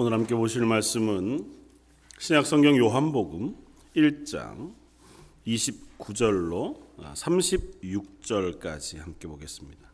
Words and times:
오늘 0.00 0.12
함께 0.12 0.36
보실 0.36 0.64
말씀은 0.64 1.44
신약 2.20 2.46
성경 2.46 2.76
요한복음 2.76 3.56
1장 3.96 4.72
29절로 5.44 6.78
36절까지 7.14 8.98
함께 9.00 9.26
보겠습니다. 9.26 9.87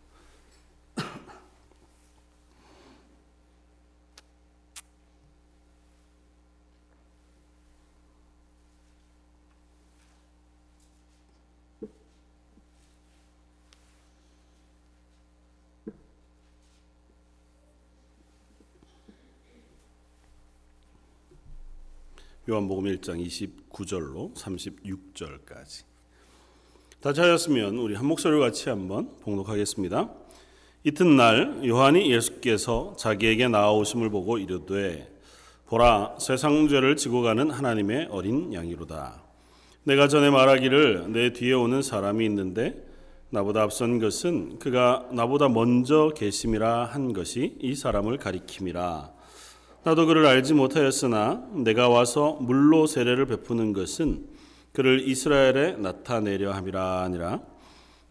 요한복음 22.54 22.84
1장 22.84 23.26
29절로 23.72 24.32
36절까지. 24.34 25.82
다 27.00 27.12
찾았으면 27.12 27.78
우리 27.78 27.96
한 27.96 28.06
목소리로 28.06 28.40
같이 28.40 28.68
한번 28.68 29.10
봉독하겠습니다. 29.22 30.08
이튿날 30.84 31.66
요한이 31.66 32.12
예수께서 32.12 32.94
자기에게 32.96 33.48
나아오심을 33.48 34.08
보고 34.10 34.38
이르되 34.38 35.12
보라 35.66 36.18
세상 36.20 36.68
죄를 36.68 36.94
지고 36.94 37.22
가는 37.22 37.50
하나님의 37.50 38.06
어린 38.12 38.54
양이로다. 38.54 39.20
내가 39.82 40.06
전에 40.06 40.30
말하기를 40.30 41.10
내 41.12 41.32
뒤에 41.32 41.54
오는 41.54 41.82
사람이 41.82 42.24
있는데 42.26 42.86
나보다 43.30 43.62
앞선 43.62 43.98
것은 43.98 44.60
그가 44.60 45.08
나보다 45.10 45.48
먼저 45.48 46.12
계심이라 46.14 46.84
한 46.84 47.14
것이 47.14 47.56
이 47.60 47.74
사람을 47.74 48.18
가리킴이라. 48.18 49.23
나도 49.84 50.06
그를 50.06 50.24
알지 50.24 50.54
못하였으나 50.54 51.46
내가 51.52 51.90
와서 51.90 52.38
물로 52.40 52.86
세례를 52.86 53.26
베푸는 53.26 53.74
것은 53.74 54.24
그를 54.72 55.06
이스라엘에 55.06 55.72
나타내려 55.72 56.52
함이라 56.52 57.02
아니라. 57.02 57.42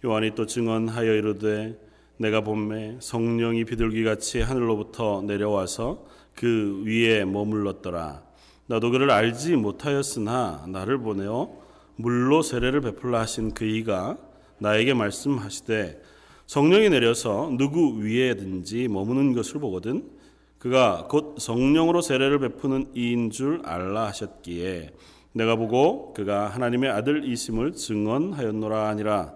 요한이 0.05 0.35
또 0.35 0.45
증언하여 0.45 1.11
이르되 1.15 1.79
내가 2.17 2.41
본매 2.41 2.97
성령이 2.99 3.65
비둘기 3.65 4.03
같이 4.03 4.39
하늘로부터 4.39 5.23
내려와서 5.23 6.05
그 6.35 6.83
위에 6.85 7.25
머물렀더라. 7.25 8.21
나도 8.67 8.91
그를 8.91 9.09
알지 9.09 9.55
못하였으나 9.55 10.65
나를 10.67 10.99
보내어 10.99 11.49
물로 11.95 12.43
세례를 12.43 12.81
베풀라 12.81 13.21
하신 13.21 13.55
그이가 13.55 14.19
나에게 14.59 14.93
말씀하시되 14.93 15.99
성령이 16.45 16.89
내려서 16.89 17.51
누구 17.57 17.99
위에든지 17.99 18.89
머무는 18.89 19.33
것을 19.33 19.59
보거든 19.59 20.12
그가 20.63 21.05
곧 21.09 21.35
성령으로 21.39 22.01
세례를 22.01 22.39
베푸는 22.39 22.91
이인 22.95 23.29
줄 23.31 23.61
알라 23.65 24.07
하셨기에 24.07 24.91
내가 25.33 25.57
보고 25.57 26.13
그가 26.13 26.47
하나님의 26.47 26.89
아들 26.89 27.27
이심을 27.27 27.73
증언하였노라 27.73 28.87
아니라 28.87 29.35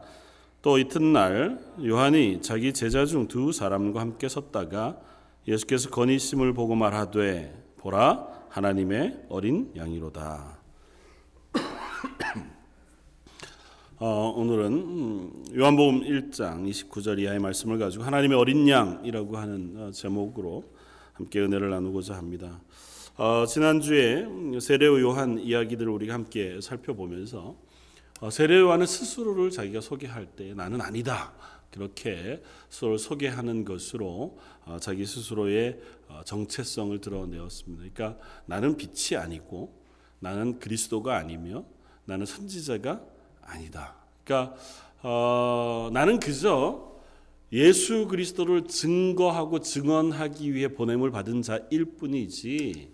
또 0.61 0.77
이튿날 0.77 1.59
요한이 1.83 2.41
자기 2.41 2.71
제자 2.71 3.05
중 3.05 3.27
두 3.27 3.51
사람과 3.51 3.99
함께 3.99 4.29
섰다가 4.29 5.01
예수께서 5.49 5.89
건의심을 5.89 6.53
보고 6.53 6.75
말하되 6.75 7.73
보라 7.75 8.25
하나님의 8.47 9.25
어린 9.27 9.69
양이로다. 9.75 10.59
어, 13.99 14.33
오늘은 14.33 15.57
요한복음 15.57 16.03
1장 16.03 16.69
29절 16.69 17.19
이하의 17.19 17.39
말씀을 17.39 17.79
가지고 17.79 18.05
하나님의 18.05 18.37
어린 18.37 18.69
양이라고 18.69 19.35
하는 19.35 19.73
어, 19.75 19.91
제목으로 19.91 20.76
함께 21.17 21.39
은혜를 21.39 21.71
나누고자 21.71 22.13
합니다. 22.15 22.61
어, 23.15 23.43
지난주에 23.47 24.27
세례 24.61 24.85
요한 24.85 25.39
이야기들을 25.39 25.91
우리가 25.91 26.13
함께 26.13 26.61
살펴보면서 26.61 27.55
어, 28.19 28.29
세례 28.29 28.59
요한은 28.59 28.85
스스로를 28.85 29.49
자기가 29.49 29.81
소개할 29.81 30.27
때 30.27 30.53
나는 30.53 30.79
아니다. 30.79 31.33
그렇게 31.71 32.43
스스로를 32.69 32.99
소개하는 32.99 33.65
것으로 33.65 34.37
어, 34.65 34.77
자기 34.79 35.07
스스로의 35.07 35.79
어, 36.07 36.21
정체성을 36.23 37.01
드러내었습니다. 37.01 37.83
그러니까 37.95 38.23
나는 38.45 38.77
빛이 38.77 39.17
아니고 39.19 39.73
나는 40.19 40.59
그리스도가 40.59 41.17
아니며 41.17 41.65
나는 42.05 42.27
선지자가 42.27 43.01
아니다. 43.41 43.95
그러니까 44.23 44.55
어, 45.01 45.89
나는 45.91 46.19
그저 46.19 46.96
예수 47.53 48.07
그리스도를 48.07 48.67
증거하고 48.67 49.59
증언하기 49.59 50.53
위해 50.53 50.67
보냄을 50.73 51.11
받은 51.11 51.41
자일 51.41 51.85
뿐이지 51.97 52.91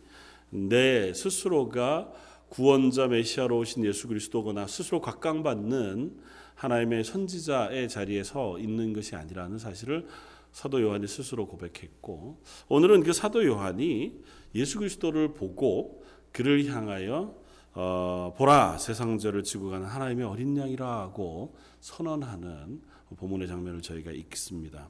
내 0.52 1.14
스스로가 1.14 2.12
구원자 2.50 3.08
메시아로 3.08 3.58
오신 3.58 3.84
예수 3.84 4.08
그리스도거나 4.08 4.68
스스로 4.68 5.02
각광받는 5.02 6.16
하나님의 6.54 7.04
선지자의 7.04 7.90
자리에 7.90 8.24
서 8.24 8.60
있는 8.60 8.94
것이 8.94 9.16
아니라는 9.16 9.58
사실을 9.58 10.06
사도 10.52 10.80
요한이 10.80 11.08
스스로 11.08 11.48
고백했고 11.48 12.40
오늘은 12.70 13.02
그 13.02 13.12
사도 13.12 13.44
요한이 13.44 14.22
예수 14.54 14.78
그리스도를 14.78 15.34
보고 15.34 16.04
그를 16.32 16.68
향하여 16.68 17.36
어, 17.74 18.36
보라 18.38 18.78
세상 18.78 19.18
죄를 19.18 19.42
지고 19.42 19.72
가는 19.72 19.88
하나님의 19.88 20.28
어린 20.28 20.56
양이라고 20.56 21.56
선언하는 21.80 22.82
본문의 23.16 23.48
장면을 23.48 23.82
저희가 23.82 24.12
읽습니다. 24.12 24.90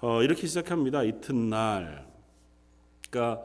어, 0.00 0.22
이렇게 0.22 0.46
시작합니다. 0.46 1.02
이튿날, 1.02 2.06
그러니까 3.08 3.42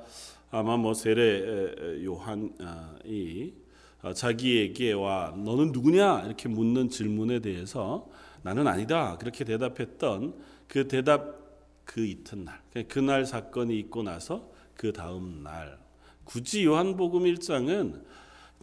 아마 0.49 0.77
뭐 0.77 0.93
세례 0.93 2.03
요한이 2.03 3.53
어, 4.01 4.13
자기에게와 4.13 5.35
너는 5.37 5.71
누구냐 5.71 6.23
이렇게 6.25 6.49
묻는 6.49 6.89
질문에 6.89 7.39
대해서 7.39 8.09
나는 8.41 8.67
아니다 8.67 9.17
그렇게 9.17 9.45
대답했던 9.45 10.33
그 10.67 10.87
대답 10.87 11.39
그 11.85 12.05
이튿날 12.05 12.61
그날 12.87 13.25
사건이 13.25 13.77
있고 13.79 14.03
나서 14.03 14.51
그 14.75 14.91
다음 14.91 15.43
날 15.43 15.79
굳이 16.23 16.65
요한복음 16.65 17.23
1장은 17.23 18.03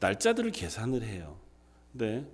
날짜들을 0.01 0.51
계산을 0.53 1.03
해요. 1.03 1.37
네. 1.93 2.27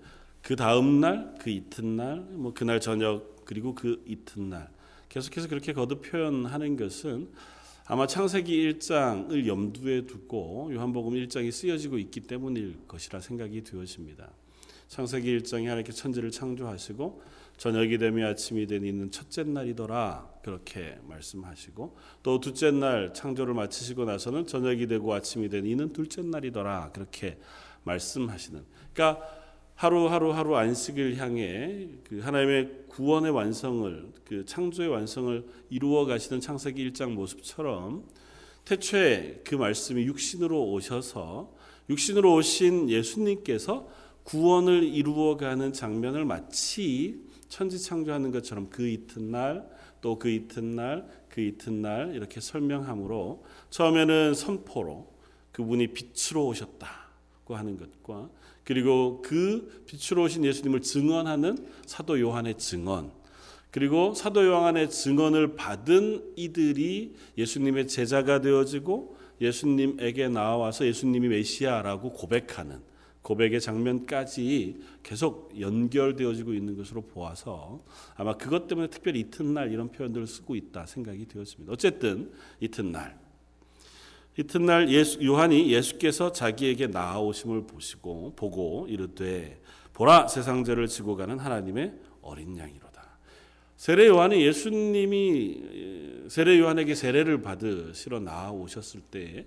그 0.44 0.56
다음 0.56 1.00
날, 1.00 1.34
그 1.40 1.48
이튿날, 1.48 2.20
뭐 2.32 2.52
그날 2.52 2.78
저녁 2.78 3.46
그리고 3.46 3.74
그 3.74 4.04
이튿날. 4.06 4.68
계속해서 5.08 5.48
그렇게 5.48 5.72
거듭 5.72 6.02
표현하는 6.02 6.76
것은 6.76 7.30
아마 7.86 8.06
창세기 8.06 8.72
1장을 8.72 9.46
염두에 9.46 10.04
두고 10.04 10.70
요한복음 10.74 11.14
1장이 11.14 11.50
쓰여지고 11.50 11.96
있기 11.96 12.20
때문일 12.20 12.76
것이라 12.86 13.20
생각이 13.20 13.64
되어집니다. 13.64 14.30
창세기 14.88 15.38
1장에 15.38 15.64
하나님께 15.64 15.92
천지를 15.92 16.30
창조하시고 16.30 17.22
저녁이 17.56 17.96
되며 17.96 18.28
아침이 18.28 18.66
되니 18.66 18.90
있는 18.90 19.10
첫째 19.10 19.44
날이더라. 19.44 20.30
그렇게 20.42 20.98
말씀하시고 21.08 21.96
또 22.22 22.40
둘째 22.40 22.70
날 22.70 23.14
창조를 23.14 23.54
마치시고 23.54 24.04
나서는 24.04 24.46
저녁이 24.46 24.88
되고 24.88 25.14
아침이 25.14 25.48
되니 25.48 25.70
이는 25.70 25.94
둘째 25.94 26.20
날이더라. 26.20 26.90
그렇게 26.92 27.38
말씀하시는. 27.84 28.62
그러니까 28.92 29.43
하루하루 29.74 30.32
하루 30.32 30.56
안식을 30.56 31.16
향해 31.16 31.88
그 32.04 32.20
하나님의 32.20 32.84
구원의 32.88 33.32
완성을 33.32 34.12
그 34.24 34.44
창조의 34.44 34.88
완성을 34.88 35.44
이루어 35.68 36.06
가시는 36.06 36.40
창세기 36.40 36.92
1장 36.92 37.12
모습처럼 37.12 38.04
태초에 38.64 39.42
그 39.44 39.56
말씀이 39.56 40.04
육신으로 40.04 40.70
오셔서 40.70 41.52
육신으로 41.90 42.34
오신 42.34 42.88
예수님께서 42.88 43.88
구원을 44.22 44.84
이루어 44.84 45.36
가는 45.36 45.72
장면을 45.72 46.24
마치 46.24 47.20
천지 47.48 47.78
창조하는 47.78 48.30
것처럼 48.30 48.70
그 48.70 48.88
이튿날 48.88 49.68
또 50.00 50.18
그 50.18 50.28
이튿날 50.28 51.08
그 51.28 51.40
이튿날 51.40 52.14
이렇게 52.14 52.40
설명함으로 52.40 53.44
처음에는 53.70 54.34
선포로 54.34 55.12
그분이 55.52 55.88
빛으로 55.88 56.46
오셨다고 56.46 57.56
하는 57.56 57.78
것과 57.78 58.28
그리고 58.64 59.22
그 59.22 59.84
빛으로 59.86 60.24
오신 60.24 60.44
예수님을 60.44 60.80
증언하는 60.80 61.66
사도 61.86 62.18
요한의 62.18 62.58
증언, 62.58 63.12
그리고 63.70 64.14
사도 64.14 64.46
요한의 64.46 64.88
증언을 64.90 65.56
받은 65.56 66.34
이들이 66.36 67.14
예수님의 67.36 67.88
제자가 67.88 68.40
되어지고 68.40 69.16
예수님에게 69.40 70.28
나와서 70.28 70.86
예수님이 70.86 71.28
메시아라고 71.28 72.12
고백하는 72.12 72.80
고백의 73.22 73.60
장면까지 73.60 74.80
계속 75.02 75.58
연결되어지고 75.58 76.52
있는 76.52 76.76
것으로 76.76 77.00
보아서 77.00 77.82
아마 78.16 78.36
그것 78.36 78.68
때문에 78.68 78.88
특별히 78.88 79.20
이튿날 79.20 79.72
이런 79.72 79.90
표현들을 79.90 80.26
쓰고 80.26 80.54
있다 80.54 80.86
생각이 80.86 81.26
되었습니다. 81.26 81.72
어쨌든 81.72 82.30
이튿날 82.60 83.18
이튿날 84.36 84.88
예수, 84.90 85.24
요한이 85.24 85.72
예수께서 85.72 86.32
자기에게 86.32 86.88
나아오심을 86.88 87.66
보시고 87.66 88.34
보고 88.34 88.86
이르되 88.88 89.60
보라 89.92 90.26
세상 90.26 90.64
죄를 90.64 90.88
지고 90.88 91.14
가는 91.16 91.38
하나님의 91.38 91.92
어린 92.20 92.58
양이로다. 92.58 92.94
세례 93.76 94.06
요한이 94.08 94.44
예수님이 94.44 96.26
세례 96.28 96.58
요한에게 96.58 96.94
세례를 96.94 97.42
받으시러 97.42 98.20
나오셨을 98.20 99.00
때 99.02 99.46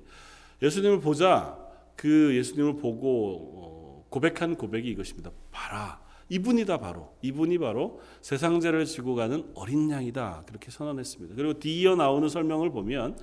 예수님을 0.61 1.01
보자 1.01 1.57
그 1.95 2.35
예수님을 2.35 2.77
보고 2.77 3.51
어, 3.55 4.05
고백한 4.09 4.55
고백이 4.55 4.89
이것입니다. 4.89 5.31
봐라. 5.51 5.99
이분이다 6.29 6.77
바로 6.77 7.13
이분이 7.21 7.57
바로 7.57 8.01
세상 8.21 8.59
죄를 8.59 8.85
지고 8.85 9.15
가는 9.15 9.49
어린 9.55 9.89
양이다 9.89 10.43
그렇게 10.45 10.71
선언했습니다. 10.71 11.35
그리고 11.35 11.59
뒤이어 11.59 11.95
나오는 11.95 12.27
설명을 12.27 12.69
보면 12.71 13.17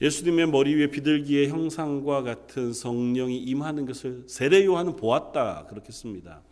예수님의 0.00 0.48
머리 0.48 0.74
위에 0.74 0.88
비둘기의 0.88 1.48
형상과 1.48 2.22
같은 2.22 2.72
성령이 2.72 3.38
임하는 3.38 3.86
것을 3.86 4.24
세례 4.26 4.64
요한은 4.64 4.96
보았다 4.96 5.66
그렇게 5.68 5.90
씁니다. 5.90 6.42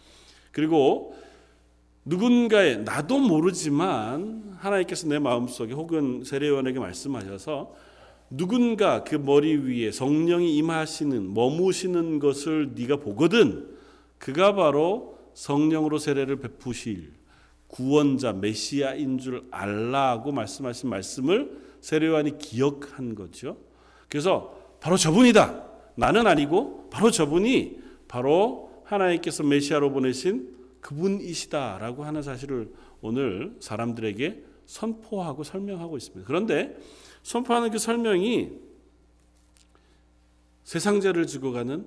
그리고 0.50 1.14
누군가의 2.06 2.84
나도 2.84 3.18
모르지만 3.18 4.56
하나님께서 4.58 5.08
내 5.08 5.18
마음속에 5.18 5.72
혹은 5.74 6.22
세례 6.24 6.48
요한에게 6.48 6.78
말씀하셔서 6.78 7.74
누군가 8.30 9.04
그 9.04 9.16
머리 9.16 9.56
위에 9.56 9.92
성령이 9.92 10.56
임하시는 10.56 11.34
머무시는 11.34 12.18
것을 12.18 12.72
네가 12.74 12.96
보거든 12.96 13.68
그가 14.18 14.54
바로 14.54 15.18
성령으로 15.34 15.98
세례를 15.98 16.36
베푸실 16.36 17.12
구원자 17.68 18.32
메시아인 18.32 19.18
줄 19.18 19.44
알라고 19.50 20.32
말씀하신 20.32 20.88
말씀을 20.88 21.63
세례요한이 21.84 22.38
기억한 22.38 23.14
거죠. 23.14 23.58
그래서 24.08 24.58
바로 24.80 24.96
저분이다. 24.96 25.64
나는 25.96 26.26
아니고 26.26 26.88
바로 26.88 27.10
저분이 27.10 27.78
바로 28.08 28.82
하나님께서 28.86 29.42
메시아로 29.42 29.92
보내신 29.92 30.56
그분이시다라고 30.80 32.04
하는 32.04 32.22
사실을 32.22 32.72
오늘 33.02 33.54
사람들에게 33.60 34.44
선포하고 34.64 35.44
설명하고 35.44 35.98
있습니다. 35.98 36.26
그런데 36.26 36.74
선포하는 37.22 37.70
그 37.70 37.76
설명이 37.76 38.52
세상죄를 40.64 41.26
지고 41.26 41.52
가는 41.52 41.86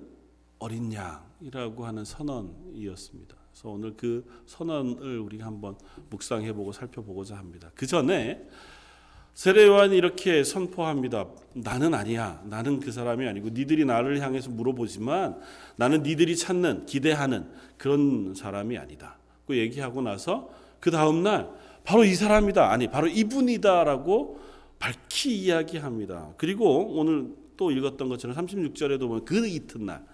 어린 0.60 0.92
양이라고 0.92 1.84
하는 1.84 2.04
선언이었습니다. 2.04 3.36
그래서 3.50 3.68
오늘 3.68 3.96
그 3.96 4.24
선언을 4.46 5.18
우리가 5.18 5.46
한번 5.46 5.76
묵상해 6.10 6.52
보고 6.52 6.70
살펴보고자 6.70 7.36
합니다. 7.36 7.72
그 7.74 7.84
전에 7.84 8.46
세례 9.34 9.66
요한이 9.66 9.96
이렇게 9.96 10.42
선포합니다. 10.42 11.26
나는 11.52 11.94
아니야. 11.94 12.42
나는 12.44 12.80
그 12.80 12.90
사람이 12.90 13.26
아니고 13.26 13.50
니들이 13.50 13.84
나를 13.84 14.20
향해서 14.20 14.50
물어보지만 14.50 15.38
나는 15.76 16.02
니들이 16.02 16.36
찾는 16.36 16.86
기대하는 16.86 17.46
그런 17.76 18.34
사람이 18.34 18.76
아니다. 18.76 19.16
그 19.46 19.56
얘기하고 19.56 20.02
나서 20.02 20.50
그 20.80 20.90
다음 20.90 21.22
날 21.22 21.48
바로 21.84 22.04
이 22.04 22.14
사람이다. 22.14 22.70
아니 22.70 22.88
바로 22.88 23.06
이분이다라고 23.06 24.40
밝히 24.78 25.36
이야기합니다. 25.36 26.30
그리고 26.36 26.98
오늘 26.98 27.28
또 27.56 27.70
읽었던 27.70 28.08
것처럼 28.08 28.36
36절에도 28.36 29.00
보면 29.00 29.24
그 29.24 29.46
이튿날 29.46 30.04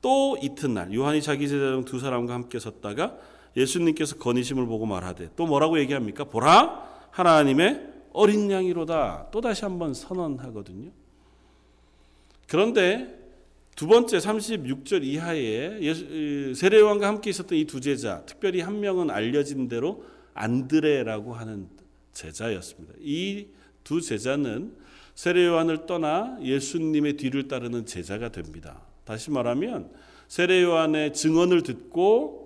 또 0.00 0.36
이튿날 0.42 0.92
요한이 0.92 1.22
자기 1.22 1.48
제자 1.48 1.72
중두 1.72 1.98
사람과 1.98 2.34
함께 2.34 2.58
섰다가 2.58 3.16
예수님께서 3.56 4.16
건의심을 4.16 4.66
보고 4.66 4.84
말하되 4.86 5.30
또 5.36 5.46
뭐라고 5.46 5.78
얘기합니까? 5.78 6.24
보라 6.24 7.08
하나님의 7.10 7.93
어린 8.14 8.50
양이로다. 8.50 9.28
또 9.30 9.42
다시 9.42 9.64
한번 9.64 9.92
선언하거든요. 9.92 10.90
그런데 12.48 13.22
두 13.76 13.86
번째 13.86 14.18
36절 14.18 15.02
이하에 15.04 15.80
세례요한과 16.54 17.08
함께 17.08 17.30
있었던 17.30 17.58
이 17.58 17.64
두 17.66 17.80
제자, 17.80 18.24
특별히 18.24 18.60
한 18.60 18.80
명은 18.80 19.10
알려진 19.10 19.68
대로 19.68 20.04
안드레라고 20.34 21.34
하는 21.34 21.68
제자였습니다. 22.12 22.94
이 23.00 23.48
두 23.82 24.00
제자는 24.00 24.74
세례요한을 25.14 25.86
떠나 25.86 26.38
예수님의 26.40 27.18
뒤를 27.18 27.48
따르는 27.48 27.84
제자가 27.84 28.30
됩니다. 28.30 28.80
다시 29.04 29.30
말하면 29.30 29.90
세례요한의 30.28 31.12
증언을 31.12 31.62
듣고 31.62 32.43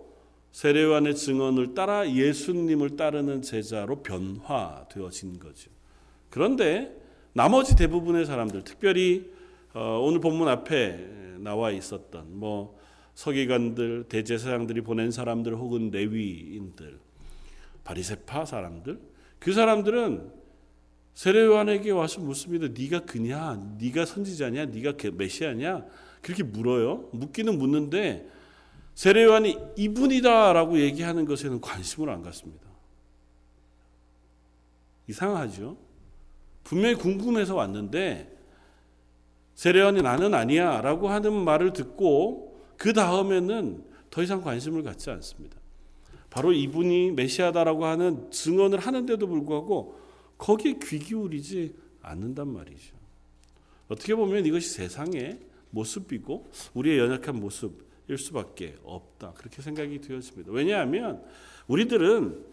세례요한의 0.58 1.14
증언을 1.14 1.75
따라 1.75 2.10
예수님을 2.10 2.96
따르는 2.96 3.43
제자로 3.43 4.02
변화되어진 4.02 5.38
거죠. 5.38 5.70
그런데 6.31 7.00
나머지 7.32 7.76
대부분의 7.76 8.26
사람들, 8.26 8.64
특별히 8.64 9.31
어, 9.72 10.00
오늘 10.02 10.19
본문 10.19 10.49
앞에 10.49 11.37
나와 11.38 11.70
있었던 11.70 12.37
뭐 12.37 12.76
서기관들, 13.14 14.06
대제사장들이 14.08 14.81
보낸 14.81 15.12
사람들 15.12 15.55
혹은 15.55 15.93
레위인들, 15.93 16.99
바리새파 17.84 18.44
사람들, 18.44 18.99
그 19.38 19.52
사람들은 19.52 20.32
세례요한에게 21.14 21.93
와서 21.93 22.20
묻습니다. 22.20 22.66
네가 22.76 23.05
그냐? 23.05 23.76
네가 23.81 24.06
선지자냐? 24.06 24.66
네가 24.66 24.96
그 24.96 25.06
메시아냐? 25.16 25.87
그렇게 26.20 26.43
물어요. 26.43 27.10
묻기는 27.12 27.56
묻는데 27.56 28.38
세례요한이 28.99 29.56
이분이다라고 29.77 30.81
얘기하는 30.81 31.25
것에는 31.25 31.61
관심을 31.61 32.11
안 32.11 32.21
갖습니다. 32.21 32.67
이상하죠? 35.06 35.77
분명히 36.65 36.97
궁금해서 36.97 37.55
왔는데 37.55 38.37
세례요한이 39.55 40.03
나는 40.03 40.35
아니야라고 40.35 41.11
하는 41.11 41.33
말을 41.33 41.75
듣고 41.75 42.61
그 42.77 42.93
다음에는 42.93 43.85
더 44.11 44.21
이상 44.21 44.43
관심을 44.43 44.83
갖지 44.83 45.11
않습니다. 45.11 45.56
바로 46.29 46.53
이분이 46.53 47.12
메시아다라고 47.12 47.85
하는 47.85 48.29
증언을 48.33 48.81
하는데도 48.81 49.29
불구하고 49.29 49.97
거기에 50.39 50.75
귀 50.83 50.99
기울이지 50.99 51.73
않는단 52.03 52.49
말이죠. 52.49 52.97
어떻게 53.87 54.17
보면 54.17 54.44
이것이 54.44 54.71
세상의 54.71 55.39
모습이고 55.71 56.51
우리의 56.75 56.99
연약한 56.99 57.39
모습 57.39 57.88
일 58.08 58.19
수밖에 58.19 58.76
없다. 58.84 59.34
그렇게 59.37 59.62
생각이 59.62 60.00
되었습니다. 60.00 60.50
왜냐하면 60.52 61.22
우리들은 61.66 62.44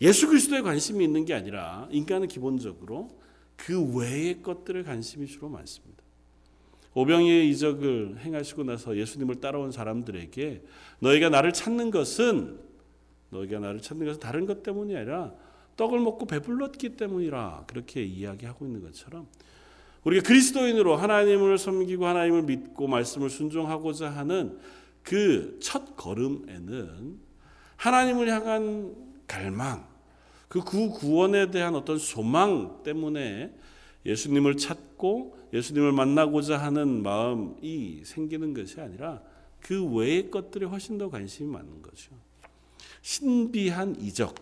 예수 0.00 0.28
그리스도에 0.28 0.62
관심이 0.62 1.04
있는 1.04 1.24
게 1.24 1.34
아니라 1.34 1.88
인간은 1.90 2.28
기본적으로 2.28 3.10
그 3.56 3.96
외의 3.96 4.40
것들에 4.42 4.82
관심이 4.82 5.26
주로 5.26 5.48
많습니다. 5.48 6.02
오병이의 6.94 7.50
이적을 7.50 8.18
행하시고 8.20 8.64
나서 8.64 8.96
예수님을 8.96 9.36
따라온 9.36 9.70
사람들에게 9.70 10.62
너희가 11.00 11.28
나를 11.28 11.52
찾는 11.52 11.90
것은 11.90 12.58
너희가 13.30 13.60
나를 13.60 13.80
찾는 13.80 14.06
것은 14.06 14.20
다른 14.20 14.46
것 14.46 14.62
때문이 14.62 14.96
아니라 14.96 15.32
떡을 15.76 16.00
먹고 16.00 16.26
배불렀기 16.26 16.96
때문이라 16.96 17.64
그렇게 17.66 18.02
이야기하고 18.02 18.66
있는 18.66 18.82
것처럼 18.82 19.28
우리가 20.04 20.26
그리스도인으로 20.26 20.96
하나님을 20.96 21.58
섬기고 21.58 22.06
하나님을 22.06 22.42
믿고 22.42 22.86
말씀을 22.86 23.30
순종하고자 23.30 24.10
하는 24.10 24.58
그 25.02 25.58
첫 25.60 25.96
걸음에는 25.96 27.18
하나님을 27.76 28.28
향한 28.28 28.94
갈망, 29.26 29.86
그 30.48 30.60
구원에 30.62 31.50
대한 31.50 31.74
어떤 31.74 31.98
소망 31.98 32.82
때문에 32.82 33.54
예수님을 34.04 34.56
찾고 34.56 35.38
예수님을 35.52 35.92
만나고자 35.92 36.58
하는 36.58 37.02
마음이 37.02 38.02
생기는 38.04 38.54
것이 38.54 38.80
아니라 38.80 39.22
그 39.60 39.84
외의 39.84 40.30
것들에 40.30 40.66
훨씬 40.66 40.98
더 40.98 41.10
관심이 41.10 41.50
많은 41.50 41.82
거죠. 41.82 42.12
신비한 43.02 43.96
이적, 44.00 44.34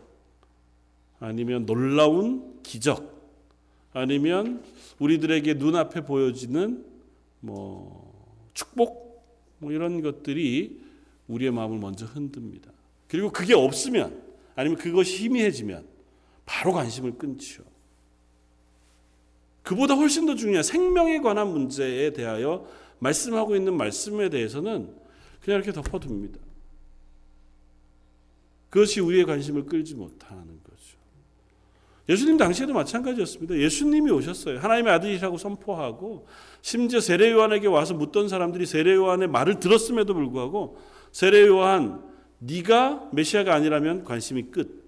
아니면 1.20 1.66
놀라운 1.66 2.60
기적, 2.62 3.16
아니면 3.92 4.62
우리들에게 4.98 5.54
눈앞에 5.54 6.04
보여지는 6.04 6.84
뭐 7.40 8.50
축복 8.54 9.07
뭐 9.58 9.72
이런 9.72 10.02
것들이 10.02 10.80
우리의 11.26 11.50
마음을 11.50 11.78
먼저 11.78 12.06
흔듭니다. 12.06 12.70
그리고 13.08 13.30
그게 13.30 13.54
없으면 13.54 14.22
아니면 14.54 14.78
그것이 14.78 15.16
희미해지면 15.24 15.86
바로 16.46 16.72
관심을 16.72 17.18
끊죠. 17.18 17.62
그보다 19.62 19.94
훨씬 19.94 20.24
더 20.26 20.34
중요한 20.34 20.62
생명에 20.62 21.20
관한 21.20 21.48
문제에 21.48 22.12
대하여 22.12 22.66
말씀하고 22.98 23.54
있는 23.54 23.76
말씀에 23.76 24.30
대해서는 24.30 24.94
그냥 25.40 25.62
이렇게 25.62 25.72
덮어둡니다. 25.72 26.38
그것이 28.70 29.00
우리의 29.00 29.24
관심을 29.24 29.66
끌지 29.66 29.94
못하는 29.94 30.58
예수님 32.08 32.38
당시에도 32.38 32.72
마찬가지였습니다. 32.72 33.56
예수님이 33.56 34.10
오셨어요. 34.10 34.58
하나님의 34.60 34.92
아들이라고 34.94 35.36
선포하고 35.36 36.26
심지어 36.60 37.00
세례 37.00 37.30
요한에게 37.30 37.66
와서 37.68 37.94
묻던 37.94 38.28
사람들이 38.28 38.66
세례 38.66 38.94
요한의 38.94 39.28
말을 39.28 39.60
들었음에도 39.60 40.14
불구하고 40.14 40.78
세례 41.12 41.46
요한 41.46 42.02
네가 42.38 43.10
메시아가 43.12 43.54
아니라면 43.54 44.04
관심이 44.04 44.44
끝. 44.50 44.84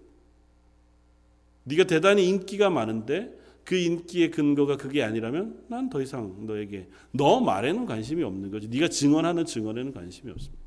네가 1.65 1.85
대단히 1.85 2.29
인기가 2.29 2.71
많은데 2.71 3.39
그 3.65 3.77
인기의 3.77 4.31
근거가 4.31 4.77
그게 4.77 5.03
아니라면 5.03 5.65
난 5.69 5.91
더 5.91 6.03
이상 6.03 6.47
너에게 6.47 6.89
너 7.13 7.41
말에는 7.41 7.87
관심이 7.87 8.23
없는 8.23 8.51
거지. 8.51 8.69
네가 8.69 8.89
증언하는 8.89 9.45
증언에는 9.45 9.93
관심이 9.93 10.31
없습니다. 10.33 10.61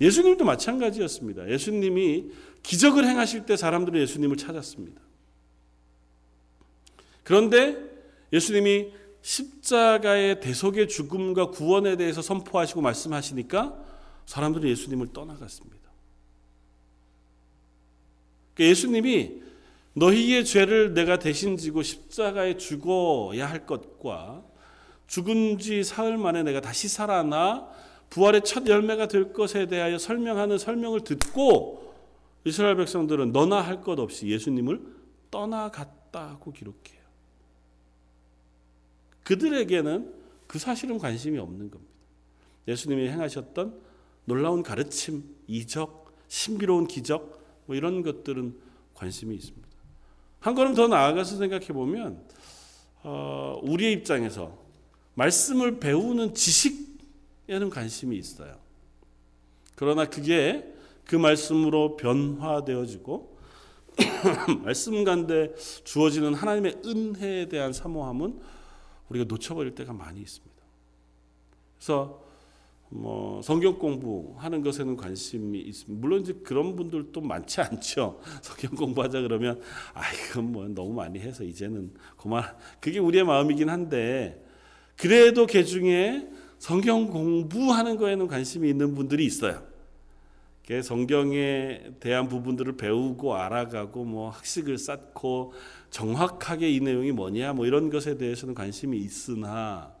예수님도 0.00 0.44
마찬가지였습니다. 0.44 1.50
예수님이 1.50 2.30
기적을 2.62 3.06
행하실 3.06 3.46
때 3.46 3.56
사람들은 3.56 4.00
예수님을 4.00 4.36
찾았습니다. 4.36 5.00
그런데 7.22 7.76
예수님이 8.32 8.92
십자가의 9.26 10.38
대속의 10.38 10.86
죽음과 10.86 11.50
구원에 11.50 11.96
대해서 11.96 12.22
선포하시고 12.22 12.80
말씀하시니까 12.80 13.76
사람들은 14.24 14.68
예수님을 14.68 15.12
떠나갔습니다. 15.12 15.90
그러니까 18.54 18.70
예수님이 18.70 19.42
너희의 19.94 20.44
죄를 20.44 20.94
내가 20.94 21.18
대신 21.18 21.56
지고 21.56 21.82
십자가에 21.82 22.56
죽어야 22.56 23.50
할 23.50 23.66
것과 23.66 24.44
죽은 25.08 25.58
지 25.58 25.82
사흘 25.82 26.18
만에 26.18 26.44
내가 26.44 26.60
다시 26.60 26.86
살아나 26.86 27.68
부활의 28.10 28.44
첫 28.44 28.68
열매가 28.68 29.08
될 29.08 29.32
것에 29.32 29.66
대하여 29.66 29.98
설명하는 29.98 30.58
설명을 30.58 31.00
듣고 31.00 31.94
이스라엘 32.44 32.76
백성들은 32.76 33.32
너나 33.32 33.60
할 33.60 33.82
것 33.82 33.98
없이 33.98 34.28
예수님을 34.28 34.80
떠나갔다고 35.32 36.52
기록해요. 36.52 37.05
그들에게는 39.26 40.14
그 40.46 40.60
사실은 40.60 40.98
관심이 40.98 41.36
없는 41.38 41.68
겁니다. 41.70 41.92
예수님이 42.68 43.08
행하셨던 43.08 43.80
놀라운 44.24 44.62
가르침, 44.62 45.24
이적, 45.48 46.14
신비로운 46.28 46.86
기적 46.86 47.44
뭐 47.66 47.74
이런 47.74 48.02
것들은 48.02 48.56
관심이 48.94 49.34
있습니다. 49.34 49.66
한 50.38 50.54
걸음 50.54 50.74
더 50.74 50.86
나아가서 50.86 51.38
생각해 51.38 51.66
보면 51.68 52.22
어, 53.02 53.58
우리의 53.64 53.94
입장에서 53.94 54.56
말씀을 55.14 55.80
배우는 55.80 56.34
지식에는 56.34 57.70
관심이 57.70 58.16
있어요. 58.16 58.56
그러나 59.74 60.04
그게 60.04 60.72
그 61.04 61.16
말씀으로 61.16 61.96
변화되어지고 61.96 63.36
말씀 64.62 65.02
가운데 65.02 65.52
주어지는 65.82 66.34
하나님의 66.34 66.82
은혜에 66.84 67.48
대한 67.48 67.72
사모함은 67.72 68.55
우리가 69.08 69.24
놓쳐버릴 69.28 69.74
때가 69.74 69.92
많이 69.92 70.20
있습니다. 70.20 70.56
그래서 71.76 72.26
뭐 72.88 73.42
성경 73.42 73.78
공부하는 73.78 74.62
것에는 74.62 74.96
관심이 74.96 75.58
있습니다. 75.58 76.00
물론 76.00 76.20
이제 76.20 76.32
그런 76.44 76.76
분들도 76.76 77.20
많지 77.20 77.60
않죠. 77.60 78.20
성경 78.42 78.74
공부하자 78.76 79.22
그러면 79.22 79.60
아 79.94 80.02
이건 80.12 80.52
뭐 80.52 80.68
너무 80.68 80.92
많이 80.92 81.18
해서 81.18 81.42
이제는 81.42 81.92
그만 82.16 82.44
그게 82.80 82.98
우리의 82.98 83.24
마음이긴 83.24 83.68
한데 83.68 84.44
그래도 84.96 85.46
개 85.46 85.64
중에 85.64 86.28
성경 86.58 87.08
공부하는 87.08 87.96
거에는 87.96 88.28
관심이 88.28 88.68
있는 88.68 88.94
분들이 88.94 89.24
있어요. 89.24 89.62
성경에 90.82 91.92
대한 92.00 92.28
부분들을 92.28 92.76
배우고 92.76 93.36
알아가고 93.36 94.04
뭐 94.04 94.30
학식을 94.30 94.78
쌓고 94.78 95.52
정확하게 95.90 96.70
이 96.70 96.80
내용이 96.80 97.12
뭐냐 97.12 97.52
뭐 97.52 97.66
이런 97.66 97.90
것에 97.90 98.16
대해서는 98.16 98.54
관심이 98.54 98.98
있으나 98.98 99.94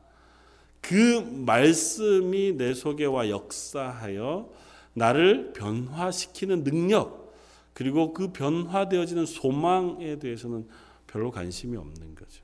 그 0.80 1.20
말씀이 1.46 2.52
내 2.56 2.74
속에 2.74 3.04
와 3.06 3.28
역사하여 3.28 4.50
나를 4.94 5.52
변화시키는 5.52 6.64
능력 6.64 7.34
그리고 7.74 8.14
그 8.14 8.32
변화되어지는 8.32 9.26
소망에 9.26 10.18
대해서는 10.18 10.66
별로 11.06 11.30
관심이 11.30 11.76
없는 11.76 12.14
거죠. 12.14 12.42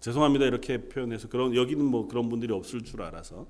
죄송합니다 0.00 0.46
이렇게 0.46 0.88
표현해서 0.88 1.28
그런 1.28 1.54
여기는 1.54 1.84
뭐 1.84 2.08
그런 2.08 2.30
분들이 2.30 2.52
없을 2.54 2.82
줄 2.82 3.02
알아서 3.02 3.46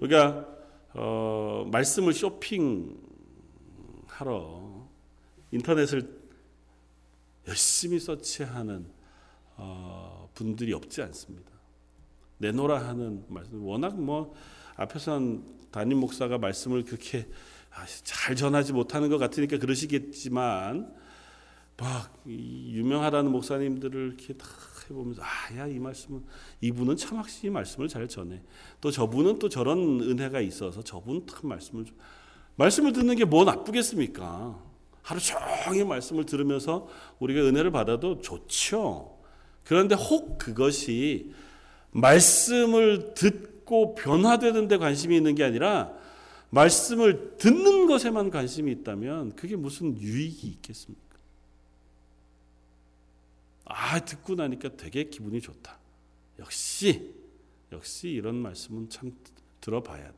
우리가 0.00 0.48
어, 0.94 1.68
말씀을 1.70 2.12
쇼핑하러 2.12 2.96
인터넷을 5.52 6.25
열심히 7.48 7.98
서치하는 7.98 8.86
어, 9.56 10.28
분들이 10.34 10.72
없지 10.72 11.02
않습니다. 11.02 11.50
내놓으라 12.38 12.86
하는 12.86 13.24
말씀 13.28 13.64
워낙 13.64 13.98
뭐 13.98 14.34
앞에서 14.76 15.20
담임 15.70 15.98
목사가 15.98 16.38
말씀을 16.38 16.84
그렇게 16.84 17.26
아, 17.70 17.84
잘 18.04 18.36
전하지 18.36 18.72
못하는 18.72 19.08
것 19.08 19.18
같으니까 19.18 19.58
그러시겠지만 19.58 20.94
막 21.78 22.22
유명하다는 22.26 23.30
목사님들을 23.30 24.06
이렇게 24.08 24.34
다 24.34 24.46
해보면서 24.88 25.22
아야 25.22 25.66
이 25.66 25.78
말씀은 25.78 26.24
이분은 26.60 26.96
참 26.96 27.18
확실히 27.18 27.50
말씀을 27.50 27.88
잘 27.88 28.08
전해 28.08 28.40
또 28.80 28.90
저분은 28.90 29.38
또 29.38 29.48
저런 29.48 30.00
은혜가 30.00 30.40
있어서 30.40 30.82
저분 30.82 31.26
참 31.26 31.48
말씀을 31.48 31.84
말씀을 32.56 32.92
듣는 32.92 33.16
게 33.16 33.24
뭐 33.24 33.44
나쁘겠습니까? 33.44 34.65
하루 35.06 35.20
종일 35.20 35.84
말씀을 35.84 36.26
들으면서 36.26 36.88
우리가 37.20 37.40
은혜를 37.42 37.70
받아도 37.70 38.20
좋죠. 38.20 39.16
그런데 39.62 39.94
혹 39.94 40.36
그것이 40.36 41.32
말씀을 41.92 43.14
듣고 43.14 43.94
변화되는 43.94 44.66
데 44.66 44.78
관심이 44.78 45.16
있는 45.16 45.36
게 45.36 45.44
아니라 45.44 45.92
말씀을 46.50 47.36
듣는 47.36 47.86
것에만 47.86 48.30
관심이 48.30 48.72
있다면 48.72 49.36
그게 49.36 49.54
무슨 49.54 49.96
유익이 49.96 50.48
있겠습니까? 50.48 51.18
아, 53.66 54.00
듣고 54.00 54.34
나니까 54.34 54.70
되게 54.76 55.04
기분이 55.04 55.40
좋다. 55.40 55.78
역시, 56.40 57.14
역시 57.70 58.08
이런 58.08 58.34
말씀은 58.34 58.90
참 58.90 59.12
들어봐야 59.60 60.04
돼. 60.04 60.16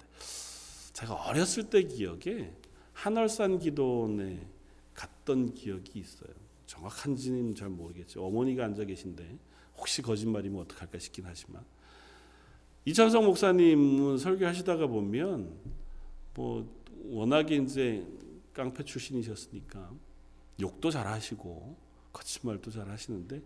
제가 0.95 1.12
어렸을 1.12 1.64
때 1.64 1.83
기억에 1.83 2.50
한월산 2.95 3.59
기도원에 3.59 4.58
갔던 4.99 5.55
기억이 5.55 6.00
있어요. 6.00 6.31
정확한지는 6.67 7.55
잘 7.55 7.69
모르겠죠. 7.69 8.25
어머니가 8.25 8.64
앉아 8.64 8.85
계신데 8.85 9.38
혹시 9.76 10.02
거짓말이면 10.02 10.62
어떡할까 10.62 10.99
싶긴 10.99 11.25
하지만 11.25 11.64
이찬성 12.85 13.25
목사님은 13.25 14.19
설교하시다가 14.19 14.88
보면 14.88 15.55
뭐 16.35 16.69
워낙에 17.05 17.57
이제 17.57 18.05
깡패 18.52 18.83
출신이셨으니까 18.83 19.93
욕도 20.61 20.90
잘 20.90 21.07
하시고 21.07 21.76
거짓말도 22.12 22.73
잘 22.73 22.88
하시는데 22.88 23.40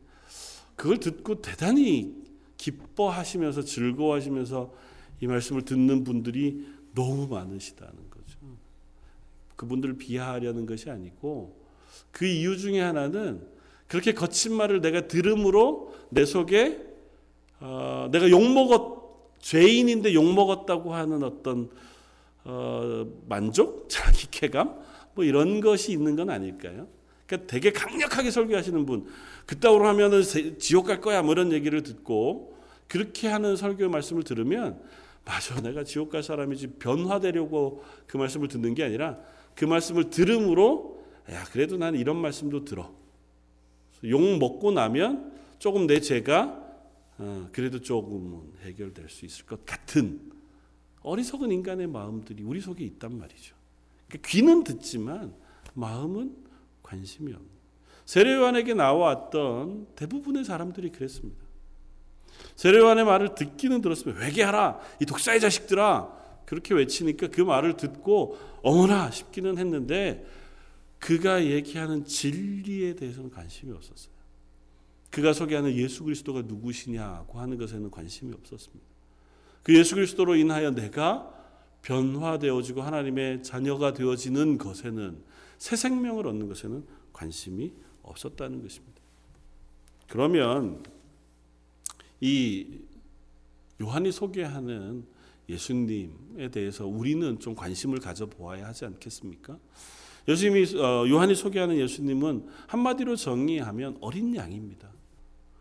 그걸 0.75 1.01
듣고 1.01 1.43
대단히 1.43 2.15
기뻐하시면서 2.57 3.63
즐거워하시면서 3.63 4.75
이 5.21 5.27
말씀을 5.27 5.63
듣는 5.67 6.03
분들이 6.03 6.67
너무 6.95 7.29
많으시다는. 7.29 8.12
그분들을 9.63 9.97
비하하려는 9.97 10.67
것이 10.67 10.91
아니고 10.91 11.57
그 12.11 12.27
이유 12.27 12.59
중에 12.59 12.81
하나는 12.81 13.47
그렇게 13.87 14.13
거친 14.13 14.55
말을 14.55 14.81
내가 14.81 15.07
들음으로 15.07 15.95
내 16.11 16.25
속에 16.25 16.85
어, 17.61 18.09
내가 18.11 18.29
욕 18.31 18.43
먹었 18.53 19.03
죄인인데 19.39 20.15
욕 20.15 20.33
먹었다고 20.35 20.95
하는 20.95 21.23
어떤 21.23 21.71
어, 22.45 23.07
만족, 23.29 23.87
자기 23.91 24.29
쾌감? 24.31 24.81
뭐 25.15 25.25
이런 25.25 25.61
것이 25.61 25.93
있는 25.93 26.17
건 26.17 26.31
아닐까요? 26.31 26.89
그러니까 27.27 27.47
되게 27.47 27.71
강력하게 27.71 28.33
설교하시는 28.33 28.85
분, 28.85 29.07
그따위로 29.47 29.87
하면은 29.87 30.23
지옥 30.59 30.87
갈 30.87 31.01
거야 31.01 31.23
뭐 31.23 31.33
이런 31.33 31.53
얘기를 31.53 31.83
듣고 31.83 32.59
그렇게 32.89 33.29
하는 33.29 33.55
설교 33.55 33.89
말씀을 33.89 34.25
들으면 34.25 34.81
맞아 35.25 35.61
내가 35.61 35.85
지옥 35.85 36.11
갈 36.11 36.23
사람이지 36.23 36.79
변화되려고 36.79 37.85
그 38.09 38.17
말씀을 38.17 38.49
듣는 38.49 38.75
게 38.75 38.83
아니라 38.83 39.19
그 39.55 39.65
말씀을 39.65 40.11
들음으로 40.11 41.05
야 41.31 41.45
그래도 41.45 41.77
난 41.77 41.95
이런 41.95 42.17
말씀도 42.17 42.65
들어 42.65 42.93
욕 44.05 44.21
먹고 44.39 44.73
나면 44.73 45.33
조금 45.59 45.87
내 45.87 46.01
죄가 46.01 46.61
어, 47.19 47.49
그래도 47.53 47.81
조금은 47.81 48.53
해결될 48.65 49.09
수 49.09 49.25
있을 49.25 49.47
것 49.47 49.65
같은 49.65 50.33
어리석은 51.03 51.53
인간의 51.53 51.87
마음들이 51.87 52.43
우리 52.43 52.61
속에 52.61 52.85
있단 52.85 53.17
말이죠. 53.17 53.55
그러니까 54.09 54.29
귀는 54.29 54.65
듣지만 54.65 55.35
마음은 55.75 56.35
관심이 56.83 57.33
없는. 57.33 57.51
세례요한에게 58.05 58.75
나왔던 58.75 59.89
대부분의 59.95 60.45
사람들이 60.45 60.91
그랬습니다. 60.91 61.41
세례요한의 62.57 63.05
말을 63.05 63.35
듣기는 63.35 63.81
들었으면 63.81 64.21
회개하라 64.21 64.81
이 65.01 65.07
독사의 65.07 65.41
자식들아 65.41 66.22
그렇게 66.47 66.75
외치니까 66.75 67.29
그 67.29 67.41
말을 67.41 67.77
듣고 67.77 68.39
어머나 68.63 69.11
싶기는 69.11 69.59
했는데 69.59 70.27
그가 70.99 71.45
얘기하는 71.45 72.05
진리에 72.05 72.95
대해서는 72.95 73.31
관심이 73.31 73.73
없었어요. 73.73 74.13
그가 75.11 75.33
소개하는 75.33 75.75
예수 75.77 76.05
그리스도가 76.05 76.43
누구시냐고 76.43 77.39
하는 77.39 77.59
것에는 77.59 77.91
관심이 77.91 78.33
없었습니다. 78.33 78.85
그 79.63 79.77
예수 79.77 79.95
그리스도로 79.95 80.37
인하여 80.37 80.71
내가 80.71 81.33
변화되어지고 81.83 82.83
하나님의 82.83 83.43
자녀가 83.43 83.93
되어지는 83.93 84.59
것에는 84.59 85.23
새 85.59 85.77
생명을 85.77 86.27
얻는 86.27 86.49
것에는 86.49 86.85
관심이 87.13 87.73
없었다는 88.03 88.63
것입니다. 88.63 89.01
그러면 90.09 90.83
이 92.21 92.81
요한이 93.81 94.13
소개하는 94.13 95.05
예수님에 95.53 96.49
대해서 96.51 96.87
우리는 96.87 97.39
좀 97.39 97.55
관심을 97.55 98.01
가져 98.01 98.27
보아야 98.27 98.67
하지 98.69 98.85
않겠습니까? 98.87 99.59
예수님이 100.29 100.77
어, 100.79 101.07
요한이 101.09 101.35
소개하는 101.35 101.77
예수님은 101.79 102.47
한마디로 102.69 103.17
정의하면 103.17 103.99
어린 104.01 104.35
양입니다. 104.35 104.91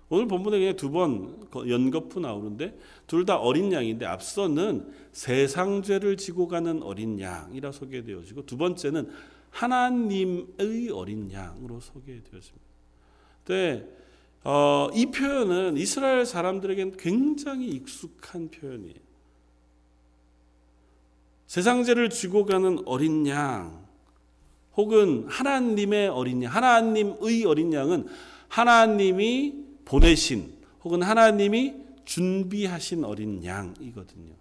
오늘 0.10 0.27
본문에 0.27 0.60
그냥 0.60 0.75
두 0.75 0.91
번 0.91 1.48
연거푸 1.67 2.19
나오는데 2.19 2.77
둘 3.07 3.25
다 3.25 3.38
어린 3.38 3.71
양인데 3.71 4.05
앞서는 4.05 4.91
세상 5.13 5.81
죄를 5.81 6.17
지고 6.17 6.48
가는 6.48 6.83
어린 6.83 7.19
양이라 7.19 7.71
소개되어지고 7.71 8.45
두 8.45 8.57
번째는 8.57 9.10
하나님의 9.51 10.89
어린 10.93 11.31
양으로 11.31 11.79
소개되었습니다. 11.79 12.65
근데 13.45 13.88
어, 14.43 14.89
이 14.93 15.05
표현은 15.07 15.77
이스라엘 15.77 16.25
사람들에게는 16.25 16.98
굉장히 16.98 17.69
익숙한 17.69 18.50
표현이에요. 18.50 19.10
세상 21.51 21.84
죄를 21.84 22.10
지고 22.10 22.46
가는 22.46 22.79
어린 22.86 23.27
양 23.27 23.86
혹은 24.77 25.27
하나님의 25.27 26.08
어린 26.08 26.41
양, 26.43 26.55
하나님의 26.55 27.43
어린 27.43 27.74
양은 27.74 28.08
하나님이 28.48 29.55
보내신 29.84 30.53
혹은 30.81 31.03
하나님이 31.03 31.74
준비하신 32.05 33.03
어린 33.03 33.43
양이거든요. 33.43 34.34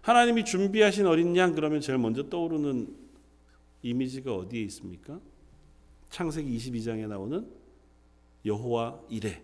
하나님이 0.00 0.46
준비하신 0.46 1.04
어린 1.04 1.36
양 1.36 1.54
그러면 1.54 1.82
제일 1.82 1.98
먼저 1.98 2.30
떠오르는 2.30 2.96
이미지가 3.82 4.34
어디에 4.34 4.62
있습니까? 4.62 5.20
창세기 6.08 6.56
22장에 6.56 7.06
나오는 7.08 7.46
여호와 8.46 9.00
이레. 9.10 9.42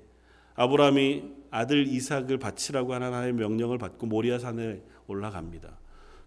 아브라함이 0.54 1.22
아들 1.50 1.86
이삭을 1.86 2.38
바치라고 2.38 2.94
하나님의 2.94 3.34
명령을 3.34 3.76
받고 3.76 4.06
모리아 4.06 4.38
산에 4.38 4.82
올라갑니다. 5.06 5.83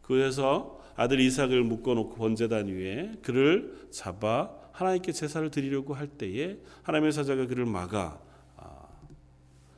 그래서 0.08 0.82
아들 0.96 1.20
이삭을 1.20 1.64
묶어놓고 1.64 2.16
번제단 2.16 2.68
위에 2.68 3.14
그를 3.22 3.88
잡아 3.92 4.50
하나님께 4.72 5.12
제사를 5.12 5.50
드리려고 5.52 5.94
할 5.94 6.08
때에 6.08 6.58
하나님의 6.84 7.12
사자가 7.12 7.46
그를 7.48 7.66
막아 7.66 8.20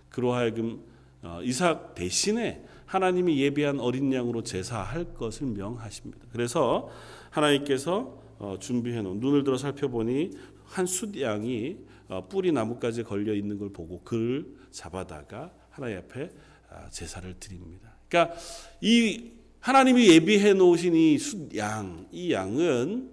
그로 0.09 0.33
하여금 0.33 0.83
어, 1.21 1.39
이삭 1.43 1.95
대신에 1.95 2.65
하나님이 2.85 3.39
예비한 3.41 3.79
어린 3.79 4.11
양으로 4.11 4.43
제사할 4.43 5.13
것을 5.13 5.47
명하십니다. 5.47 6.25
그래서 6.31 6.89
하나님께서 7.29 8.19
어, 8.39 8.57
준비해 8.59 9.01
놓은 9.01 9.19
눈을 9.19 9.43
들어 9.43 9.57
살펴보니 9.57 10.31
한 10.65 10.85
숫양이 10.85 11.77
어, 12.07 12.27
뿌리 12.27 12.51
나무까지 12.51 13.03
걸려 13.03 13.33
있는 13.33 13.59
걸 13.59 13.71
보고 13.71 14.01
그를 14.01 14.45
잡아다가 14.71 15.51
하나님 15.69 15.99
앞에 15.99 16.31
아, 16.69 16.89
제사를 16.89 17.31
드립니다. 17.39 17.95
그러니까 18.07 18.35
이 18.81 19.31
하나님이 19.59 20.07
예비해 20.09 20.53
놓으신 20.53 20.95
이 20.95 21.17
숫양, 21.17 22.07
이 22.11 22.31
양은 22.31 23.09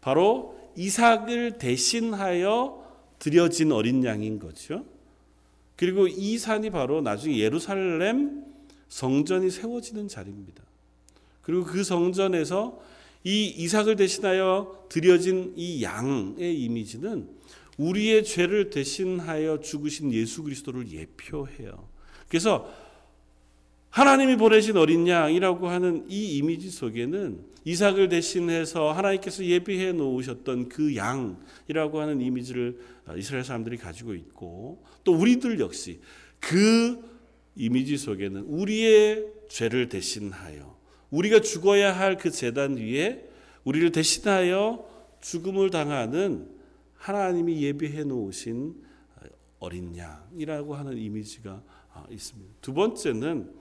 바로 0.00 0.58
이삭을 0.76 1.58
대신하여 1.58 2.80
드려진 3.18 3.72
어린 3.72 4.04
양인 4.04 4.38
거죠. 4.38 4.84
그리고 5.76 6.06
이 6.06 6.38
산이 6.38 6.70
바로 6.70 7.00
나중에 7.00 7.38
예루살렘 7.38 8.44
성전이 8.88 9.50
세워지는 9.50 10.08
자리입니다. 10.08 10.62
그리고 11.42 11.64
그 11.64 11.84
성전에서 11.84 12.78
이 13.24 13.46
이삭을 13.46 13.96
대신하여 13.96 14.86
드려진 14.88 15.52
이 15.56 15.82
양의 15.82 16.60
이미지는 16.62 17.28
우리의 17.78 18.24
죄를 18.24 18.70
대신하여 18.70 19.60
죽으신 19.60 20.12
예수 20.12 20.42
그리스도를 20.42 20.90
예표해요. 20.90 21.88
그래서 22.28 22.70
하나님이 23.90 24.36
보내신 24.36 24.76
어린 24.76 25.06
양이라고 25.06 25.68
하는 25.68 26.04
이 26.08 26.36
이미지 26.36 26.70
속에는 26.70 27.50
이삭을 27.64 28.08
대신해서 28.08 28.92
하나님께서 28.92 29.44
예비해 29.44 29.92
놓으셨던 29.92 30.68
그 30.68 30.94
양이라고 30.96 32.00
하는 32.00 32.20
이미지를 32.20 32.78
이스라엘 33.16 33.44
사람들이 33.44 33.76
가지고 33.76 34.14
있고 34.14 34.82
또 35.04 35.12
우리들 35.12 35.58
역시 35.60 36.00
그 36.38 37.02
이미지 37.56 37.98
속에는 37.98 38.42
우리의 38.42 39.26
죄를 39.48 39.88
대신하여 39.88 40.78
우리가 41.10 41.40
죽어야 41.40 41.98
할 41.98 42.16
그 42.16 42.30
재단 42.30 42.76
위에 42.76 43.28
우리를 43.64 43.90
대신하여 43.90 44.88
죽음을 45.20 45.70
당하는 45.70 46.48
하나님이 46.94 47.62
예비해 47.62 48.04
놓으신 48.04 48.74
어린 49.58 49.96
양이라고 49.96 50.74
하는 50.74 50.96
이미지가 50.96 51.62
있습니다. 52.08 52.54
두 52.62 52.72
번째는 52.72 53.59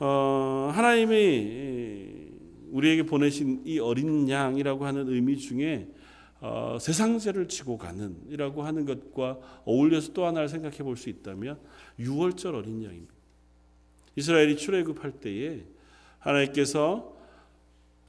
어, 0.00 0.70
하나님이 0.74 2.30
우리에게 2.70 3.02
보내신 3.04 3.62
이 3.66 3.78
어린 3.78 4.28
양이라고 4.28 4.86
하는 4.86 5.08
의미 5.08 5.36
중에 5.36 5.88
어, 6.40 6.78
세상죄를 6.80 7.48
지고 7.48 7.76
가는이라고 7.76 8.62
하는 8.62 8.86
것과 8.86 9.38
어울려서 9.66 10.14
또 10.14 10.24
하나를 10.24 10.48
생각해 10.48 10.78
볼 10.78 10.96
수 10.96 11.10
있다면 11.10 11.58
유월절 11.98 12.54
어린 12.54 12.82
양입니다. 12.82 13.12
이스라엘이 14.16 14.56
출애굽할 14.56 15.12
때에 15.20 15.64
하나님께서 16.18 17.14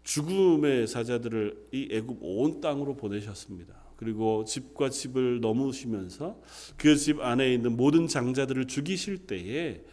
죽음의 0.04 0.88
사자들을 0.88 1.68
이 1.74 1.90
애굽 1.92 2.20
온 2.22 2.62
땅으로 2.62 2.96
보내셨습니다. 2.96 3.76
그리고 3.98 4.46
집과 4.46 4.90
집을 4.90 5.42
넘으시면서 5.42 6.40
그 6.78 6.96
집 6.96 7.20
안에 7.20 7.54
있는 7.54 7.76
모든 7.76 8.08
장자들을 8.08 8.66
죽이실 8.66 9.28
때에 9.28 9.84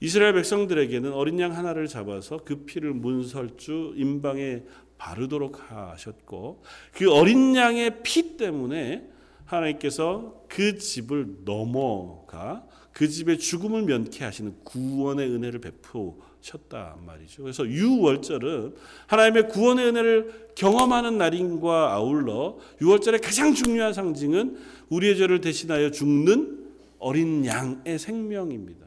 이스라엘 0.00 0.34
백성들에게는 0.34 1.12
어린 1.12 1.40
양 1.40 1.56
하나를 1.56 1.86
잡아서 1.86 2.38
그 2.44 2.64
피를 2.64 2.92
문설주 2.92 3.94
임방에 3.96 4.62
바르도록 4.98 5.70
하셨고 5.70 6.62
그 6.92 7.10
어린 7.12 7.56
양의 7.56 8.02
피 8.02 8.36
때문에 8.36 9.08
하나님께서 9.44 10.44
그 10.48 10.78
집을 10.78 11.44
넘어가 11.44 12.66
그 12.92 13.08
집의 13.08 13.38
죽음을 13.38 13.82
면케 13.82 14.24
하시는 14.24 14.54
구원의 14.64 15.28
은혜를 15.28 15.60
베푸셨단 15.60 17.04
말이죠. 17.04 17.42
그래서 17.42 17.66
유월절은 17.66 18.74
하나님의 19.06 19.48
구원의 19.48 19.86
은혜를 19.86 20.48
경험하는 20.54 21.18
날인과 21.18 21.92
아울러 21.92 22.56
유월절의 22.80 23.20
가장 23.20 23.54
중요한 23.54 23.92
상징은 23.92 24.58
우리의 24.88 25.18
죄를 25.18 25.42
대신하여 25.42 25.90
죽는 25.90 26.66
어린 26.98 27.44
양의 27.44 27.98
생명입니다. 27.98 28.85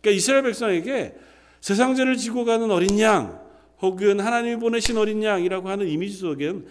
그러니까 0.00 0.16
이스라엘 0.16 0.42
백성에게 0.42 1.14
세상 1.60 1.94
죄를 1.94 2.16
지고 2.16 2.44
가는 2.44 2.70
어린 2.70 2.98
양 3.00 3.40
혹은 3.80 4.20
하나님이 4.20 4.56
보내신 4.58 4.96
어린 4.96 5.22
양이라고 5.22 5.68
하는 5.68 5.88
이미지 5.88 6.18
속엔 6.18 6.66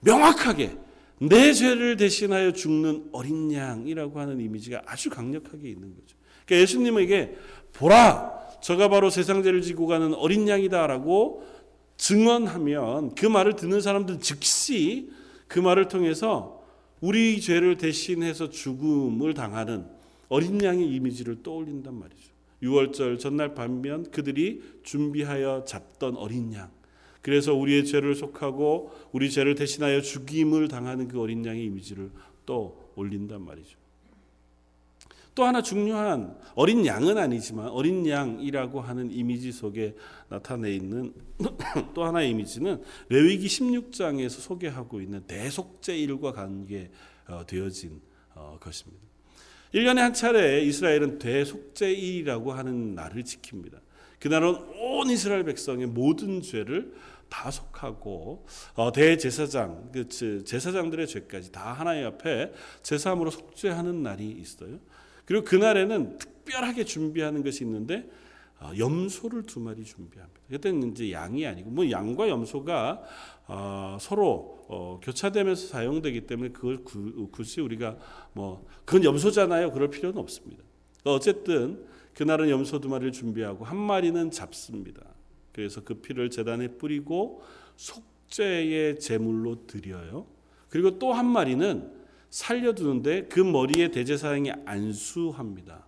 명확하게 0.00 0.76
내 1.18 1.52
죄를 1.52 1.96
대신하여 1.96 2.52
죽는 2.52 3.08
어린 3.12 3.52
양이라고 3.52 4.18
하는 4.18 4.40
이미지가 4.40 4.82
아주 4.86 5.10
강력하게 5.10 5.68
있는 5.68 5.94
거죠. 5.94 6.16
그러니까 6.44 6.62
예수님에게 6.62 7.36
보라 7.72 8.32
저가 8.60 8.88
바로 8.88 9.10
세상 9.10 9.42
죄를 9.42 9.62
지고 9.62 9.86
가는 9.86 10.14
어린 10.14 10.48
양이다라고 10.48 11.44
증언하면 11.96 13.14
그 13.14 13.26
말을 13.26 13.56
듣는 13.56 13.80
사람들 13.80 14.20
즉시 14.20 15.10
그 15.46 15.58
말을 15.58 15.88
통해서 15.88 16.62
우리 17.00 17.40
죄를 17.40 17.76
대신해서 17.76 18.50
죽음을 18.50 19.34
당하는 19.34 19.86
어린 20.28 20.62
양의 20.62 20.88
이미지를 20.88 21.42
떠올린단 21.42 21.94
말이죠. 21.94 22.33
6월절 22.64 23.18
전날 23.18 23.54
반면 23.54 24.10
그들이 24.10 24.62
준비하여 24.82 25.64
잡던 25.64 26.16
어린 26.16 26.52
양. 26.54 26.70
그래서 27.22 27.54
우리의 27.54 27.86
죄를 27.86 28.14
속하고 28.14 28.92
우리 29.12 29.30
죄를 29.30 29.54
대신하여 29.54 30.00
죽임을 30.00 30.68
당하는 30.68 31.08
그 31.08 31.20
어린 31.20 31.44
양의 31.44 31.64
이미지를 31.64 32.10
또 32.44 32.92
올린단 32.96 33.42
말이죠. 33.42 33.78
또 35.34 35.44
하나 35.44 35.62
중요한 35.62 36.38
어린 36.54 36.86
양은 36.86 37.18
아니지만 37.18 37.68
어린 37.68 38.06
양이라고 38.06 38.80
하는 38.80 39.10
이미지 39.10 39.50
속에 39.50 39.96
나타내 40.28 40.74
있는 40.74 41.12
또 41.94 42.04
하나의 42.04 42.30
이미지는 42.30 42.82
레위기 43.08 43.48
16장에서 43.48 44.40
소개하고 44.40 45.00
있는 45.00 45.22
대속죄일과 45.26 46.32
관계되어진 46.32 48.00
어, 48.34 48.58
것입니다. 48.60 49.13
1년에 49.74 49.96
한 49.96 50.14
차례 50.14 50.62
이스라엘은 50.62 51.18
대속죄일이라고 51.18 52.52
하는 52.52 52.94
날을 52.94 53.24
지킵니다. 53.24 53.80
그날은 54.20 54.54
온 54.78 55.10
이스라엘 55.10 55.42
백성의 55.42 55.88
모든 55.88 56.40
죄를 56.40 56.94
다 57.28 57.50
속하고 57.50 58.46
어, 58.74 58.92
대제사장 58.92 59.90
그 59.92 60.06
제사장들의 60.06 61.08
죄까지 61.08 61.50
다 61.50 61.72
하나님 61.72 62.06
앞에 62.06 62.52
제사함으로 62.82 63.30
속죄하는 63.30 64.04
날이 64.04 64.30
있어요. 64.30 64.78
그리고 65.24 65.44
그날에는 65.44 66.18
특별하게 66.18 66.84
준비하는 66.84 67.42
것이 67.42 67.64
있는데 67.64 68.08
어, 68.60 68.70
염소를 68.78 69.42
두 69.42 69.58
마리 69.58 69.82
준비합니다. 69.84 70.40
그때는 70.48 70.92
이제 70.92 71.10
양이 71.10 71.44
아니고 71.44 71.70
뭐 71.70 71.90
양과 71.90 72.28
염소가 72.28 73.02
어, 73.46 73.98
서로 74.00 74.64
어, 74.68 75.00
교차되면서 75.02 75.66
사용되기 75.68 76.22
때문에 76.22 76.50
그걸 76.50 76.82
구, 76.84 77.28
굳이 77.30 77.60
우리가 77.60 77.96
뭐 78.32 78.66
그건 78.84 79.04
염소잖아요. 79.04 79.72
그럴 79.72 79.90
필요는 79.90 80.18
없습니다. 80.18 80.62
어쨌든 81.04 81.84
그날은 82.14 82.48
염소 82.48 82.80
두 82.80 82.88
마리를 82.88 83.12
준비하고 83.12 83.64
한 83.64 83.76
마리는 83.76 84.30
잡습니다. 84.30 85.02
그래서 85.52 85.82
그 85.82 85.94
피를 85.94 86.30
재단에 86.30 86.68
뿌리고 86.68 87.42
속죄의 87.76 88.98
제물로 89.00 89.66
드려요. 89.66 90.26
그리고 90.68 90.98
또 90.98 91.12
한 91.12 91.26
마리는 91.26 91.92
살려두는데 92.30 93.26
그 93.28 93.38
머리에 93.40 93.90
대제사장이 93.90 94.50
안수합니다. 94.64 95.86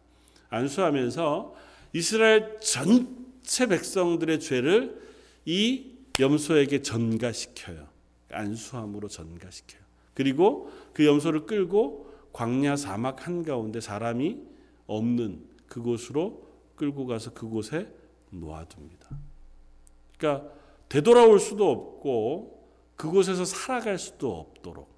안수하면서 0.49 1.55
이스라엘 1.93 2.59
전체 2.61 3.67
백성들의 3.67 4.39
죄를 4.39 5.01
이 5.45 5.96
염소에게 6.21 6.83
전가시켜요. 6.83 7.87
안수함으로 8.31 9.09
전가시켜요. 9.09 9.83
그리고 10.15 10.71
그 10.93 11.07
염소를 11.07 11.47
끌고 11.47 12.13
광야 12.33 12.77
사막 12.77 13.27
한가운데 13.27 13.81
사람이 13.81 14.43
없는 14.87 15.45
그곳으로 15.69 16.47
끌고 16.77 17.07
가서 17.07 17.33
그곳에 17.33 17.93
놓아둡니다. 18.31 19.09
그러니까 20.19 20.53
되돌아올 20.89 21.41
수도 21.41 21.71
없고 21.71 22.69
그곳에서 22.97 23.45
살아갈 23.45 23.99
수도 23.99 24.39
없도록. 24.39 24.89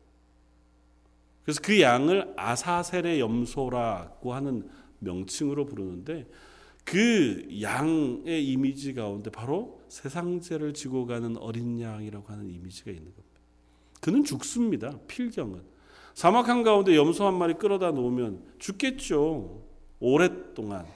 그래서 1.42 1.61
그 1.62 1.81
양을 1.81 2.35
아사셀의 2.37 3.20
염소라고 3.20 4.35
하는 4.35 4.68
명칭으로 4.98 5.66
부르는데 5.66 6.26
그 6.90 7.46
양의 7.61 8.46
이미지 8.46 8.94
가운데 8.94 9.31
바로 9.31 9.79
세상죄를 9.88 10.72
지고 10.72 11.05
가는 11.05 11.37
어린 11.37 11.79
양이라고 11.79 12.33
하는 12.33 12.48
이미지가 12.48 12.90
있는 12.90 13.05
겁니다. 13.05 13.40
그는 14.01 14.24
죽습니다. 14.24 14.98
필경은. 15.07 15.61
사막 16.14 16.48
한가운데 16.48 16.96
염소 16.96 17.27
한 17.27 17.37
마리 17.37 17.55
끌어다 17.55 17.90
놓으면 17.90 18.42
죽겠죠. 18.59 19.62
오랫동안. 20.01 20.87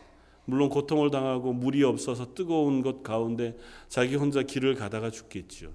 물론 0.46 0.70
고통을 0.70 1.10
당하고 1.10 1.52
물이 1.52 1.84
없어서 1.84 2.32
뜨거운 2.32 2.80
것 2.80 3.02
가운데 3.02 3.54
자기 3.90 4.16
혼자 4.16 4.42
길을 4.42 4.76
가다가 4.76 5.10
죽겠죠. 5.10 5.72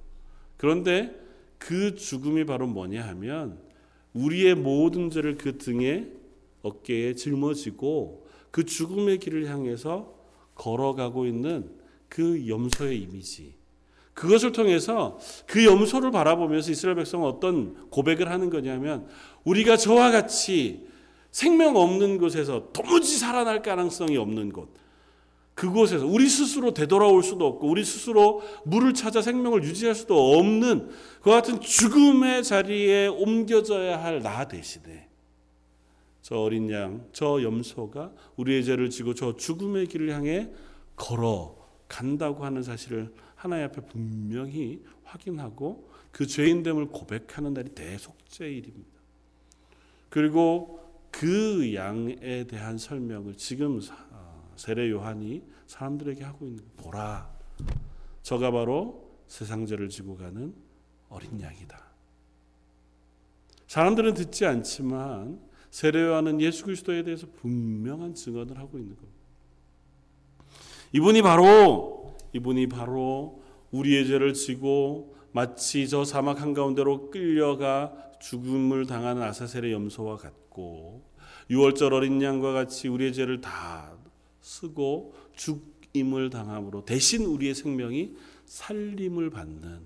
그런데 0.58 1.16
그 1.60 1.94
죽음이 1.94 2.44
바로 2.46 2.66
뭐냐 2.66 3.08
하면 3.10 3.60
우리의 4.14 4.56
모든 4.56 5.12
죄를 5.12 5.38
그 5.38 5.60
등에 5.60 6.08
어깨에 6.64 7.14
짊어지고 7.14 8.27
그 8.58 8.66
죽음의 8.66 9.20
길을 9.20 9.46
향해서 9.52 10.16
걸어가고 10.56 11.28
있는 11.28 11.70
그 12.10 12.48
염소의 12.48 13.00
이미지. 13.00 13.54
그것을 14.16 14.52
통해서 14.52 15.20
그 15.46 15.64
염소를 15.64 16.10
바라보면서 16.10 16.72
이스라엘 16.72 16.96
백성은 16.96 17.28
어떤 17.28 17.88
고백을 17.92 18.32
하는 18.32 18.50
거냐면 18.50 19.06
우리가 19.44 19.78
저와 19.78 20.10
같이 20.10 20.88
생명 21.30 21.76
없는 21.76 22.18
곳에서 22.18 22.72
도무지 22.74 23.20
살아날 23.20 23.62
가능성이 23.62 24.18
없는 24.18 24.52
곳. 24.52 24.74
그곳에서 25.54 26.08
우리 26.08 26.28
스스로 26.28 26.74
되돌아올 26.74 27.22
수도 27.22 27.46
없고 27.46 27.68
우리 27.70 27.86
스스로 27.86 28.42
물을 28.66 28.96
찾아 28.96 29.22
생명을 29.22 29.64
유지할 29.66 29.94
수도 29.94 30.36
없는 30.36 30.90
그 31.22 31.30
같은 31.30 31.62
죽음의 31.62 32.44
자리에 32.44 33.06
옮겨져야 33.06 34.04
할 34.04 34.24
나 34.24 34.48
대신에 34.48 35.07
저 36.28 36.40
어린 36.40 36.70
양, 36.72 37.08
저 37.14 37.42
염소가 37.42 38.12
우리의 38.36 38.66
죄를 38.66 38.90
지고 38.90 39.14
저 39.14 39.38
죽음의 39.38 39.88
길을 39.88 40.12
향해 40.12 40.52
걸어 40.98 41.56
간다고 41.88 42.44
하는 42.44 42.64
사실을 42.64 43.14
하나님 43.36 43.64
앞에 43.68 43.80
분명히 43.86 44.84
확인하고 45.06 45.90
그 46.12 46.28
죄인됨을 46.28 46.88
고백하는 46.88 47.54
날이 47.54 47.70
대속죄일입니다. 47.70 48.92
그리고 50.10 50.82
그 51.12 51.74
양에 51.74 52.44
대한 52.44 52.78
설명을 52.78 53.38
지금 53.38 53.80
세례 54.58 54.90
요한이 54.90 55.44
사람들에게 55.68 56.26
하고 56.26 56.46
있는 56.46 56.62
보라 56.76 57.32
저가 58.24 58.52
바로 58.52 59.18
세상 59.28 59.66
죄를 59.66 59.88
지고 59.88 60.18
가는 60.18 60.54
어린 61.08 61.40
양이다. 61.40 61.82
사람들은 63.68 64.14
듣지 64.14 64.46
않지만 64.46 65.47
세례 65.70 66.02
요한은 66.02 66.42
예수 66.42 66.66
그리스도에 66.66 67.04
대해서 67.04 67.28
분명한 67.42 68.16
증언을 68.16 68.58
하고 68.58 68.78
있는 68.78 68.96
겁니다. 68.96 69.18
이분이 70.94 71.22
바로 71.22 72.16
이분이 72.34 72.68
바로 72.68 73.42
우리의 73.72 74.08
죄를 74.08 74.34
지고 74.34 75.16
마치 75.32 75.88
저 75.88 76.06
사막 76.06 76.42
한가운데로 76.42 77.12
끌려가 77.12 77.94
죽음을 78.20 78.86
당하는 78.88 79.22
아사셀의 79.22 79.72
염소와 79.72 80.18
같고 80.18 81.04
유월절 81.50 81.94
어린 81.94 82.22
양과 82.22 82.54
같이 82.54 82.88
우리의 82.88 83.14
죄를 83.14 83.42
다 83.42 83.94
쓰고 84.42 85.14
죽임을 85.36 86.30
당함으로 86.30 86.86
대신 86.86 87.26
우리의 87.26 87.54
생명이 87.54 88.16
살림을 88.46 89.30
받는 89.30 89.82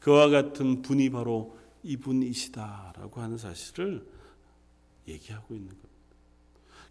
그와 0.00 0.28
같은 0.28 0.82
분이 0.82 1.10
바로 1.10 1.56
이분이시다라고 1.82 3.20
하는 3.20 3.38
사실을 3.38 4.04
얘기하고 5.08 5.54
있는 5.54 5.68
겁니다. 5.68 5.88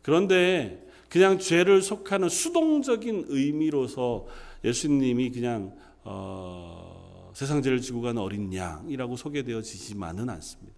그런데 0.01 0.87
그냥 1.09 1.39
죄를 1.39 1.81
속하는 1.81 2.29
수동적인 2.29 3.25
의미로서 3.29 4.27
예수님이 4.63 5.31
그냥 5.31 5.75
어, 6.03 7.31
세상 7.33 7.61
죄를 7.61 7.81
지고 7.81 8.01
가는 8.01 8.21
어린 8.21 8.53
양이라고 8.53 9.15
소개되어지지만은 9.15 10.29
않습니다. 10.29 10.75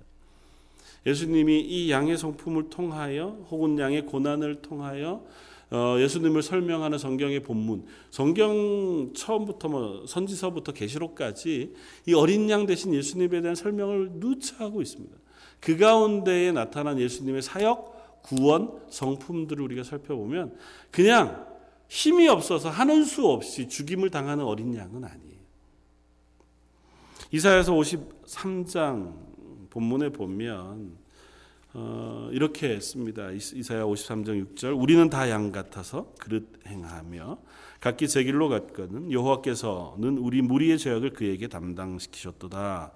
예수님이 1.06 1.62
이 1.62 1.92
양의 1.92 2.18
성품을 2.18 2.70
통하여 2.70 3.46
혹은 3.50 3.78
양의 3.80 4.06
고난을 4.06 4.62
통하여 4.62 5.26
어, 5.70 5.98
예수님을 6.00 6.44
설명하는 6.44 6.98
성경의 6.98 7.44
본문, 7.44 7.86
성경 8.10 9.12
처음부터 9.14 9.68
뭐 9.68 10.06
선지서부터 10.08 10.72
계시록까지 10.72 11.74
이 12.06 12.14
어린 12.14 12.50
양 12.50 12.66
대신 12.66 12.94
예수님에 12.94 13.42
대한 13.42 13.56
설명을 13.56 14.12
누차 14.20 14.64
하고 14.64 14.82
있습니다. 14.82 15.18
그 15.60 15.78
가운데에 15.78 16.52
나타난 16.52 17.00
예수님의 17.00 17.42
사역, 17.42 18.22
구원, 18.24 18.80
성품들을 18.90 19.64
우리가 19.64 19.84
살펴보면 19.84 20.56
그냥 20.92 21.46
힘이 21.88 22.28
없어서 22.28 22.70
하는 22.70 23.04
수 23.06 23.28
없이 23.28 23.68
죽임을 23.70 24.10
당하는 24.10 24.44
어린 24.44 24.76
양은 24.76 25.04
아니에요. 25.04 25.38
이사야서 27.32 27.74
53장 27.74 29.14
본문에 29.70 30.10
보면 30.10 30.98
어, 31.74 32.30
이렇게 32.32 32.70
했습니다. 32.70 33.30
이사야 33.32 33.84
53장 33.84 34.56
6절 34.56 34.82
우리는 34.82 35.10
다 35.10 35.30
양 35.30 35.52
같아서 35.52 36.12
그릇 36.20 36.48
행하며 36.66 37.38
각기 37.80 38.08
제 38.08 38.24
길로 38.24 38.50
갔거든 38.50 39.12
여호와께서는 39.12 40.18
우리 40.18 40.42
무리의 40.42 40.80
죄악을 40.80 41.12
그에게 41.12 41.48
담당시키셨도다. 41.48 42.92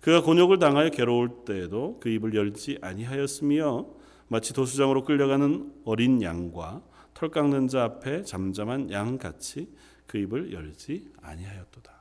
그가 0.00 0.22
곤욕을 0.22 0.58
당하여 0.58 0.90
괴로울 0.90 1.44
때에도 1.44 1.98
그 2.00 2.08
입을 2.08 2.34
열지 2.34 2.78
아니하였으며 2.80 3.86
마치 4.28 4.52
도수장으로 4.52 5.04
끌려가는 5.04 5.72
어린 5.84 6.22
양과 6.22 6.82
털 7.14 7.30
깎는 7.30 7.68
자 7.68 7.84
앞에 7.84 8.22
잠잠한 8.22 8.90
양 8.90 9.18
같이 9.18 9.68
그 10.06 10.18
입을 10.18 10.52
열지 10.52 11.08
아니하였도다. 11.22 11.92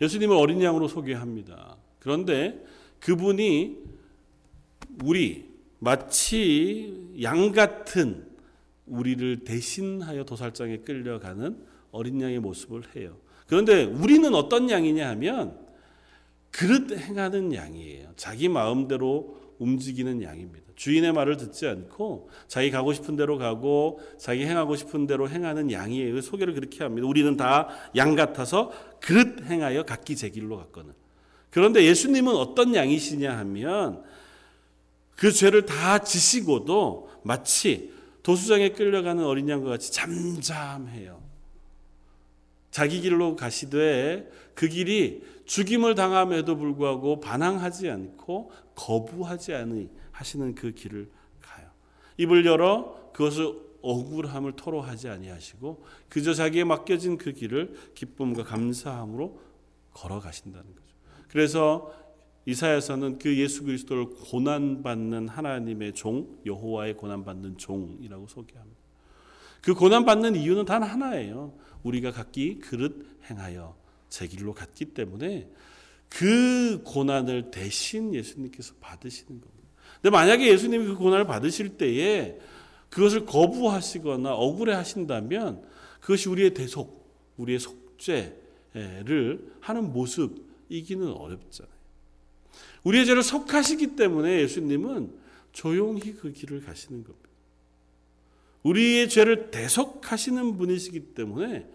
예수님을 0.00 0.36
어린 0.36 0.62
양으로 0.62 0.88
소개합니다. 0.88 1.76
그런데 2.00 2.62
그분이 3.00 3.78
우리 5.04 5.48
마치 5.78 7.12
양 7.22 7.52
같은 7.52 8.26
우리를 8.86 9.44
대신하여 9.44 10.24
도살장에 10.24 10.78
끌려가는 10.78 11.56
어린 11.92 12.20
양의 12.20 12.40
모습을 12.40 12.82
해요. 12.96 13.16
그런데 13.46 13.84
우리는 13.84 14.34
어떤 14.34 14.68
양이냐 14.68 15.08
하면 15.10 15.65
그릇 16.50 16.96
행하는 16.96 17.54
양이에요. 17.54 18.10
자기 18.16 18.48
마음대로 18.48 19.36
움직이는 19.58 20.22
양입니다. 20.22 20.66
주인의 20.76 21.12
말을 21.12 21.38
듣지 21.38 21.66
않고 21.66 22.28
자기 22.48 22.70
가고 22.70 22.92
싶은 22.92 23.16
대로 23.16 23.38
가고 23.38 24.00
자기 24.18 24.44
행하고 24.44 24.76
싶은 24.76 25.06
대로 25.06 25.28
행하는 25.28 25.72
양이에요. 25.72 26.20
소개를 26.20 26.52
그렇게 26.54 26.82
합니다. 26.84 27.06
우리는 27.06 27.36
다 27.36 27.68
양 27.96 28.14
같아서 28.14 28.70
그릇 29.00 29.42
행하여 29.44 29.84
각기 29.84 30.16
제 30.16 30.28
길로 30.28 30.58
갔거든. 30.58 30.92
그런데 31.50 31.84
예수님은 31.84 32.34
어떤 32.34 32.74
양이시냐 32.74 33.36
하면 33.38 34.02
그 35.16 35.32
죄를 35.32 35.64
다 35.64 35.98
지시고도 35.98 37.08
마치 37.22 37.92
도수장에 38.22 38.70
끌려가는 38.70 39.24
어린 39.24 39.48
양과 39.48 39.70
같이 39.70 39.92
잠잠해요. 39.92 41.22
자기 42.70 43.00
길로 43.00 43.36
가시되 43.36 44.30
그 44.54 44.68
길이 44.68 45.22
죽임을 45.46 45.94
당함에도 45.94 46.56
불구하고 46.56 47.20
반항하지 47.20 47.88
않고 47.88 48.50
거부하지 48.74 49.54
않으 49.54 49.88
하시는 50.10 50.54
그 50.54 50.72
길을 50.72 51.08
가요. 51.40 51.68
입을 52.18 52.44
열어 52.44 53.10
그것을 53.12 53.66
억울함을 53.80 54.52
토로하지 54.56 55.08
아니하시고 55.08 55.84
그저 56.08 56.34
자기에 56.34 56.64
맡겨진 56.64 57.18
그 57.18 57.32
길을 57.32 57.74
기쁨과 57.94 58.42
감사함으로 58.42 59.40
걸어가신다는 59.92 60.66
거죠. 60.66 60.86
그래서 61.28 61.92
이사야서는 62.46 63.18
그 63.18 63.36
예수 63.36 63.64
그리스도를 63.64 64.10
고난 64.10 64.82
받는 64.82 65.28
하나님의 65.28 65.94
종 65.94 66.38
여호와의 66.44 66.96
고난 66.96 67.24
받는 67.24 67.58
종이라고 67.58 68.26
소개합니다. 68.26 68.76
그 69.62 69.74
고난 69.74 70.04
받는 70.04 70.36
이유는 70.36 70.64
단 70.64 70.82
하나예요. 70.82 71.52
우리가 71.82 72.12
각기 72.12 72.58
그릇 72.58 73.18
행하여 73.28 73.76
제 74.08 74.26
길로 74.26 74.54
갔기 74.54 74.86
때문에 74.86 75.48
그 76.08 76.82
고난을 76.84 77.50
대신 77.50 78.14
예수님께서 78.14 78.74
받으시는 78.80 79.40
겁니다. 79.40 79.68
근데 79.96 80.10
만약에 80.10 80.46
예수님이 80.48 80.86
그 80.86 80.94
고난을 80.96 81.26
받으실 81.26 81.76
때에 81.76 82.38
그것을 82.90 83.26
거부하시거나 83.26 84.34
억울해 84.34 84.74
하신다면 84.74 85.62
그것이 86.00 86.28
우리의 86.28 86.54
대속, 86.54 87.04
우리의 87.36 87.58
속죄를 87.58 89.52
하는 89.60 89.92
모습이기는 89.92 91.08
어렵잖아요. 91.12 91.76
우리의 92.84 93.04
죄를 93.06 93.22
속하시기 93.22 93.96
때문에 93.96 94.40
예수님은 94.42 95.12
조용히 95.52 96.14
그 96.14 96.32
길을 96.32 96.60
가시는 96.60 97.02
겁니다. 97.02 97.26
우리의 98.62 99.08
죄를 99.08 99.50
대속하시는 99.50 100.56
분이시기 100.56 101.14
때문에 101.14 101.66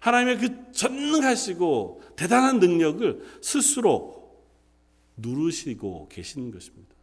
하나님의 0.00 0.38
그 0.38 0.72
전능하시고 0.72 2.02
대단한 2.16 2.58
능력을 2.58 3.22
스스로 3.40 4.20
누르시고 5.16 6.08
계시는 6.10 6.50
것입니다. 6.50 6.94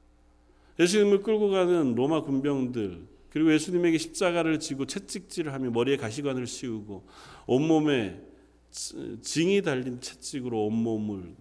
예수님을 0.80 1.22
끌고 1.22 1.50
가는 1.50 1.96
로마 1.96 2.24
군병들 2.24 3.08
그리고 3.30 3.54
예수님에게 3.54 3.98
십자가를 3.98 4.60
지고 4.60 4.86
채찍질을 4.86 5.54
하며 5.54 5.70
머리에 5.70 5.98
가시관을 5.98 6.48
씌우고 6.48 7.06
온몸에 7.46 8.22
징이 9.22 9.62
달린 9.62 10.02
채찍으로 10.02 10.66
온몸을 10.66 11.36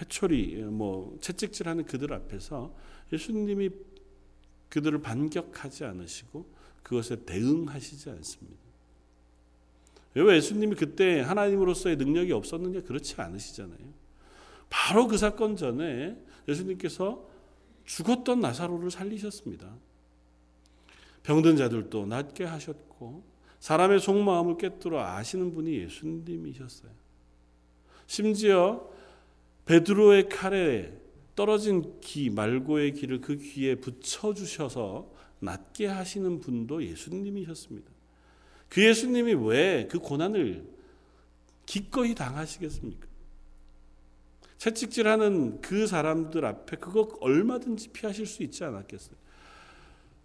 회초리 0.00 0.56
뭐 0.64 1.16
채찍질하는 1.20 1.84
그들 1.84 2.12
앞에서 2.12 2.74
예수님이 3.12 3.70
그들을 4.68 5.00
반격하지 5.00 5.84
않으시고 5.84 6.46
그것에 6.82 7.24
대응하시지 7.24 8.10
않습니다. 8.10 8.65
왜 10.22 10.36
예수님이 10.36 10.74
그때 10.76 11.20
하나님으로서의 11.20 11.96
능력이 11.96 12.32
없었느냐 12.32 12.82
그렇지 12.82 13.20
않으시잖아요. 13.20 14.06
바로 14.70 15.06
그 15.06 15.18
사건 15.18 15.56
전에 15.56 16.16
예수님께서 16.48 17.26
죽었던 17.84 18.40
나사로를 18.40 18.90
살리셨습니다. 18.90 19.74
병든 21.22 21.56
자들도 21.56 22.06
낫게 22.06 22.44
하셨고 22.44 23.24
사람의 23.60 24.00
속마음을 24.00 24.58
꿰뚫어 24.58 25.00
아시는 25.00 25.52
분이 25.52 25.74
예수님이셨어요. 25.80 26.90
심지어 28.06 28.88
베드로의 29.64 30.28
칼에 30.28 30.92
떨어진 31.34 32.00
기 32.00 32.30
말고의 32.30 32.92
기를 32.94 33.20
그 33.20 33.36
귀에 33.36 33.74
붙여 33.74 34.32
주셔서 34.32 35.12
낫게 35.40 35.86
하시는 35.86 36.40
분도 36.40 36.82
예수님이셨습니다. 36.82 37.95
그 38.68 38.84
예수님이 38.84 39.34
왜 39.34 39.86
그 39.88 39.98
고난을 39.98 40.64
기꺼이 41.66 42.14
당하시겠습니까? 42.14 43.06
채찍질하는 44.58 45.60
그 45.60 45.86
사람들 45.86 46.44
앞에 46.44 46.76
그거 46.76 47.16
얼마든지 47.20 47.90
피하실 47.90 48.26
수 48.26 48.42
있지 48.42 48.64
않았겠어요? 48.64 49.16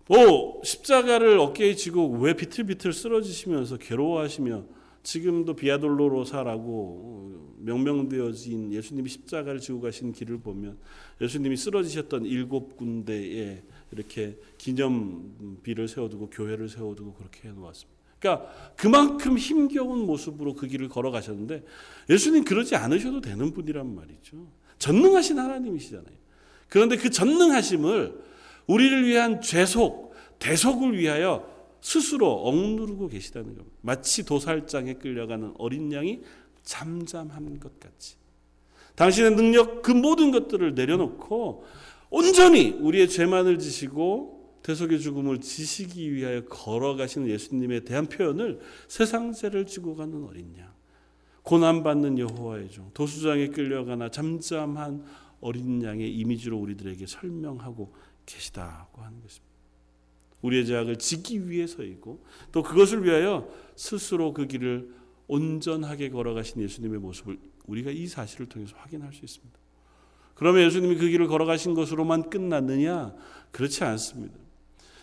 오 0.10 0.64
십자가를 0.64 1.40
어깨에 1.40 1.76
지고 1.76 2.10
왜 2.10 2.36
비틀비틀 2.36 2.94
쓰러지시면서 2.94 3.78
괴로워하시며 3.78 4.66
지금도 5.04 5.56
비아돌로로사라고 5.56 7.56
명명되어진 7.60 8.72
예수님이 8.72 9.10
십자가를 9.10 9.60
지고 9.60 9.82
가신 9.82 10.12
길을 10.12 10.40
보면 10.40 10.78
예수님이 11.20 11.58
쓰러지셨던 11.58 12.26
일곱 12.26 12.78
군데에 12.78 13.64
이렇게 13.92 14.38
기념비를 14.58 15.88
세워두고 15.88 16.30
교회를 16.30 16.70
세워두고 16.70 17.14
그렇게 17.14 17.50
해놓았습니다. 17.50 18.01
그러니까 18.22 18.48
그만큼 18.78 19.38
힘겨운 19.38 20.06
모습으로 20.06 20.54
그 20.54 20.68
길을 20.68 20.90
걸어가셨는데 20.90 21.66
예수님 22.10 22.44
그러지 22.44 22.76
않으셔도 22.76 23.20
되는 23.20 23.52
분이란 23.52 23.96
말이죠. 23.96 24.48
전능하신 24.78 25.40
하나님이시잖아요. 25.40 26.22
그런데 26.70 26.98
그 26.98 27.10
전능하심을 27.10 28.22
우리를 28.68 29.08
위한 29.08 29.42
죄속, 29.42 30.14
대속을 30.40 30.98
위하여 30.98 31.50
스스로 31.82 32.32
억누르고 32.32 33.08
계시다는 33.08 33.56
겁니다. 33.56 33.78
마치 33.82 34.24
도살장에 34.24 34.94
끌려가는 34.94 35.56
어린 35.58 35.92
양이 35.92 36.22
잠잠한 36.64 37.60
것 37.60 37.80
같이. 37.80 38.16
당신의 38.96 39.36
능력 39.36 39.82
그 39.82 39.92
모든 39.92 40.30
것들을 40.32 40.76
내려놓고 40.76 41.66
온전히 42.12 42.70
우리의 42.80 43.10
죄만을 43.10 43.58
지시고 43.58 44.41
대속의 44.64 45.00
죽음을 45.00 45.42
지시기 45.42 46.14
위하여 46.14 46.46
걸어가시는 46.46 47.28
예수님에 47.30 47.82
대한 47.82 48.08
표현을 48.08 48.60
세상 48.88 49.34
죄를 49.34 49.66
지고 49.66 49.96
가는 49.96 50.24
어린 50.24 50.56
양, 50.58 50.72
고난받는 51.44 52.20
여호와의 52.20 52.70
종, 52.70 52.92
도수장에 52.94 53.48
끌려가나 53.48 54.10
잠잠한 54.10 55.04
어린 55.40 55.82
양의 55.84 56.14
이미지로 56.16 56.58
우리들에게 56.60 57.06
설명하고 57.08 57.94
계시다고 58.26 59.02
하는 59.02 59.22
것입니다. 59.22 59.52
우리의 60.42 60.66
죄악을 60.66 60.98
지기 60.98 61.50
위해서이고 61.50 62.24
또 62.52 62.64
그것을 62.64 63.04
위하여 63.04 63.48
스스로 63.76 64.34
그 64.34 64.48
길을 64.48 64.90
온전하게 65.28 66.10
걸어가신 66.10 66.62
예수님의 66.62 67.00
모습을 67.00 67.40
우리가 67.66 67.92
이 67.92 68.08
사실을 68.08 68.48
통해서 68.48 68.76
확인할 68.78 69.14
수 69.14 69.24
있습니다. 69.24 69.58
그러면 70.36 70.64
예수님이 70.66 70.96
그 70.96 71.08
길을 71.08 71.28
걸어가신 71.28 71.74
것으로만 71.74 72.30
끝났느냐? 72.30 73.16
그렇지 73.52 73.84
않습니다. 73.84 74.36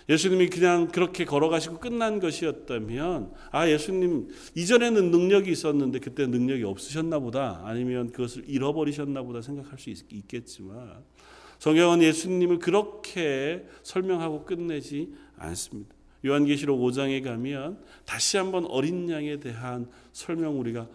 예수님이 0.09 0.49
그냥 0.49 0.89
그렇게 0.89 1.25
걸어가시고 1.25 1.79
끝난 1.79 2.19
것이었다면 2.19 3.33
아 3.51 3.69
예수님 3.69 4.29
이전에는 4.55 5.11
능력이 5.11 5.51
있었는데 5.51 5.99
그때 5.99 6.27
능력이 6.27 6.65
없으셨나 6.65 7.19
보다 7.19 7.63
아니면 7.65 8.11
그것을 8.11 8.45
잃어버리셨나 8.47 9.23
보다 9.23 9.43
생각할 9.43 9.79
수 9.79 9.91
있, 9.91 10.27
겠지만 10.29 11.05
성경은 11.59 12.03
예수님을 12.03 12.59
그렇게 12.59 13.67
설명하고 13.83 14.45
끝내지 14.45 15.13
않습니다. 15.37 15.95
요한계시록 16.25 16.81
5장에 16.81 17.23
가면 17.23 17.83
다시 18.05 18.37
한번 18.39 18.65
어린 18.67 19.09
양에 19.11 19.39
대한 19.39 19.89
설명 20.13 20.59
우리가 20.59 20.89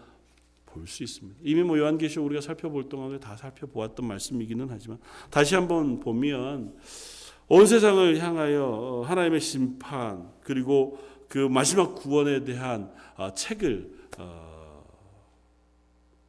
볼 0.66 0.86
수 0.86 1.04
있습니다. 1.04 1.38
이미 1.44 1.62
뭐 1.62 1.78
요한계시록 1.78 2.26
우리가 2.26 2.40
살펴볼 2.40 2.88
동안에 2.88 3.20
다 3.20 3.36
살펴보았던 3.36 4.06
말씀이기는 4.06 4.66
하지만 4.68 4.98
다시 5.30 5.54
한번 5.54 6.00
보면 6.00 6.74
온 7.48 7.66
세상을 7.66 8.18
향하여 8.18 8.64
어, 8.64 9.02
하나님의 9.02 9.40
심판 9.40 10.30
그리고 10.42 10.98
그 11.28 11.38
마지막 11.38 11.94
구원에 11.94 12.44
대한 12.44 12.92
어, 13.16 13.34
책을 13.34 13.90
어, 14.18 14.84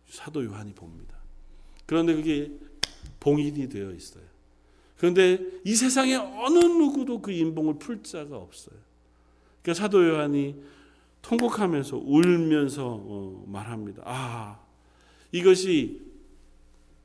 사도 0.07 0.43
요한이 0.43 0.73
봅니다. 0.73 1.15
그런데 1.85 2.15
그게 2.15 2.51
봉인이 3.19 3.69
되어 3.69 3.91
있어요. 3.91 4.23
그런데 4.97 5.39
이 5.63 5.75
세상에 5.75 6.15
어느 6.15 6.59
누구도 6.59 7.21
그 7.21 7.31
인봉을 7.31 7.79
풀 7.79 8.01
자가 8.01 8.37
없어요. 8.37 8.75
그러니까 9.61 9.81
사도 9.81 10.07
요한이 10.07 10.55
통곡하면서 11.21 11.97
울면서 11.97 13.43
말합니다. 13.47 14.03
아, 14.05 14.59
이것이 15.31 16.04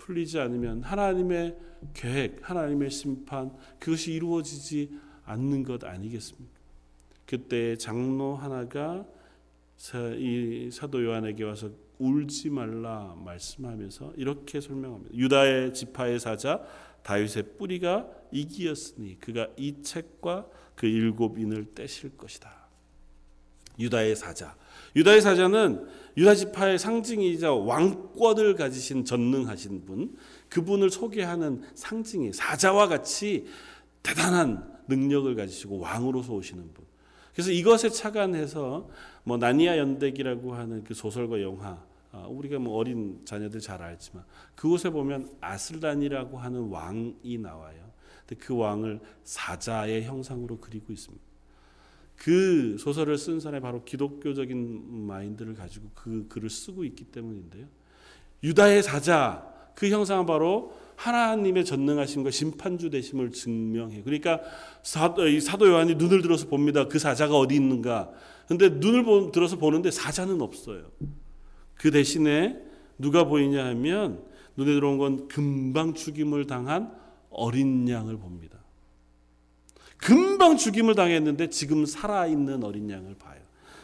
풀리지 0.00 0.40
않으면 0.40 0.82
하나님의 0.82 1.56
계획, 1.92 2.48
하나님의 2.48 2.90
심판 2.90 3.52
그것이 3.78 4.12
이루어지지 4.12 4.90
않는 5.24 5.62
것 5.62 5.84
아니겠습니까? 5.84 6.58
그때 7.26 7.76
장로 7.76 8.34
하나가 8.34 9.06
이 10.18 10.70
사도 10.72 11.04
요한에게 11.04 11.44
와서 11.44 11.70
울지 11.98 12.50
말라 12.50 13.14
말씀하면서 13.24 14.14
이렇게 14.16 14.60
설명합니다. 14.60 15.14
유다의 15.14 15.74
지파의 15.74 16.18
사자 16.18 16.64
다윗의 17.02 17.56
뿌리가 17.58 18.08
이기였으니 18.32 19.18
그가 19.20 19.48
이 19.56 19.82
책과 19.82 20.48
그 20.74 20.86
일곱 20.86 21.38
인을 21.38 21.74
떼실 21.74 22.16
것이다. 22.16 22.59
유다의 23.80 24.14
사자. 24.14 24.54
유다의 24.94 25.20
사자는 25.20 25.86
유다 26.16 26.34
지파의 26.34 26.78
상징이자 26.78 27.52
왕권을 27.52 28.56
가지신 28.56 29.04
전능하신 29.04 29.86
분, 29.86 30.16
그분을 30.48 30.90
소개하는 30.90 31.62
상징이 31.74 32.32
사자와 32.32 32.88
같이 32.88 33.46
대단한 34.02 34.68
능력을 34.88 35.34
가지시고 35.34 35.78
왕으로서 35.78 36.34
오시는 36.34 36.74
분. 36.74 36.84
그래서 37.32 37.52
이것에 37.52 37.88
착안해서 37.88 38.88
뭐 39.22 39.36
나니아 39.36 39.78
연대기라고 39.78 40.54
하는 40.54 40.82
그 40.84 40.94
소설과 40.94 41.40
영화 41.42 41.82
아, 42.12 42.26
우리가 42.28 42.58
뭐 42.58 42.76
어린 42.76 43.20
자녀들 43.24 43.60
잘 43.60 43.80
알지만 43.80 44.24
그곳에 44.56 44.90
보면 44.90 45.30
아슬란이라고 45.40 46.38
하는 46.38 46.68
왕이 46.68 47.38
나와요. 47.38 47.90
근데 48.26 48.44
그 48.44 48.56
왕을 48.56 49.00
사자의 49.22 50.04
형상으로 50.04 50.58
그리고 50.58 50.92
있습니다. 50.92 51.29
그 52.22 52.76
소설을 52.78 53.16
쓴 53.16 53.40
사람이 53.40 53.62
바로 53.62 53.82
기독교적인 53.82 55.06
마인드를 55.06 55.54
가지고 55.54 55.88
그 55.94 56.26
글을 56.28 56.50
쓰고 56.50 56.84
있기 56.84 57.04
때문인데요. 57.04 57.66
유다의 58.42 58.82
사자 58.82 59.50
그 59.74 59.88
형상은 59.88 60.26
바로 60.26 60.74
하나님의 60.96 61.64
전능하심과 61.64 62.30
심판주 62.30 62.90
되심을 62.90 63.30
증명해. 63.30 64.02
그러니까 64.02 64.42
사도, 64.82 65.24
요한이 65.66 65.94
눈을 65.94 66.20
들어서 66.20 66.46
봅니다. 66.46 66.88
그 66.88 66.98
사자가 66.98 67.38
어디 67.38 67.54
있는가. 67.54 68.10
근데 68.46 68.68
눈을 68.68 69.32
들어서 69.32 69.56
보는데 69.56 69.90
사자는 69.90 70.42
없어요. 70.42 70.90
그 71.74 71.90
대신에 71.90 72.60
누가 72.98 73.24
보이냐 73.24 73.64
하면 73.64 74.22
눈에 74.58 74.74
들어온 74.74 74.98
건 74.98 75.26
금방 75.26 75.94
죽임을 75.94 76.46
당한 76.46 76.92
어린 77.30 77.88
양을 77.88 78.18
봅니다. 78.18 78.59
금방 80.00 80.56
죽임을 80.56 80.94
당했는데 80.94 81.50
지금 81.50 81.84
살아있는 81.86 82.64
어린 82.64 82.90
양을 82.90 83.16
봐요. 83.18 83.40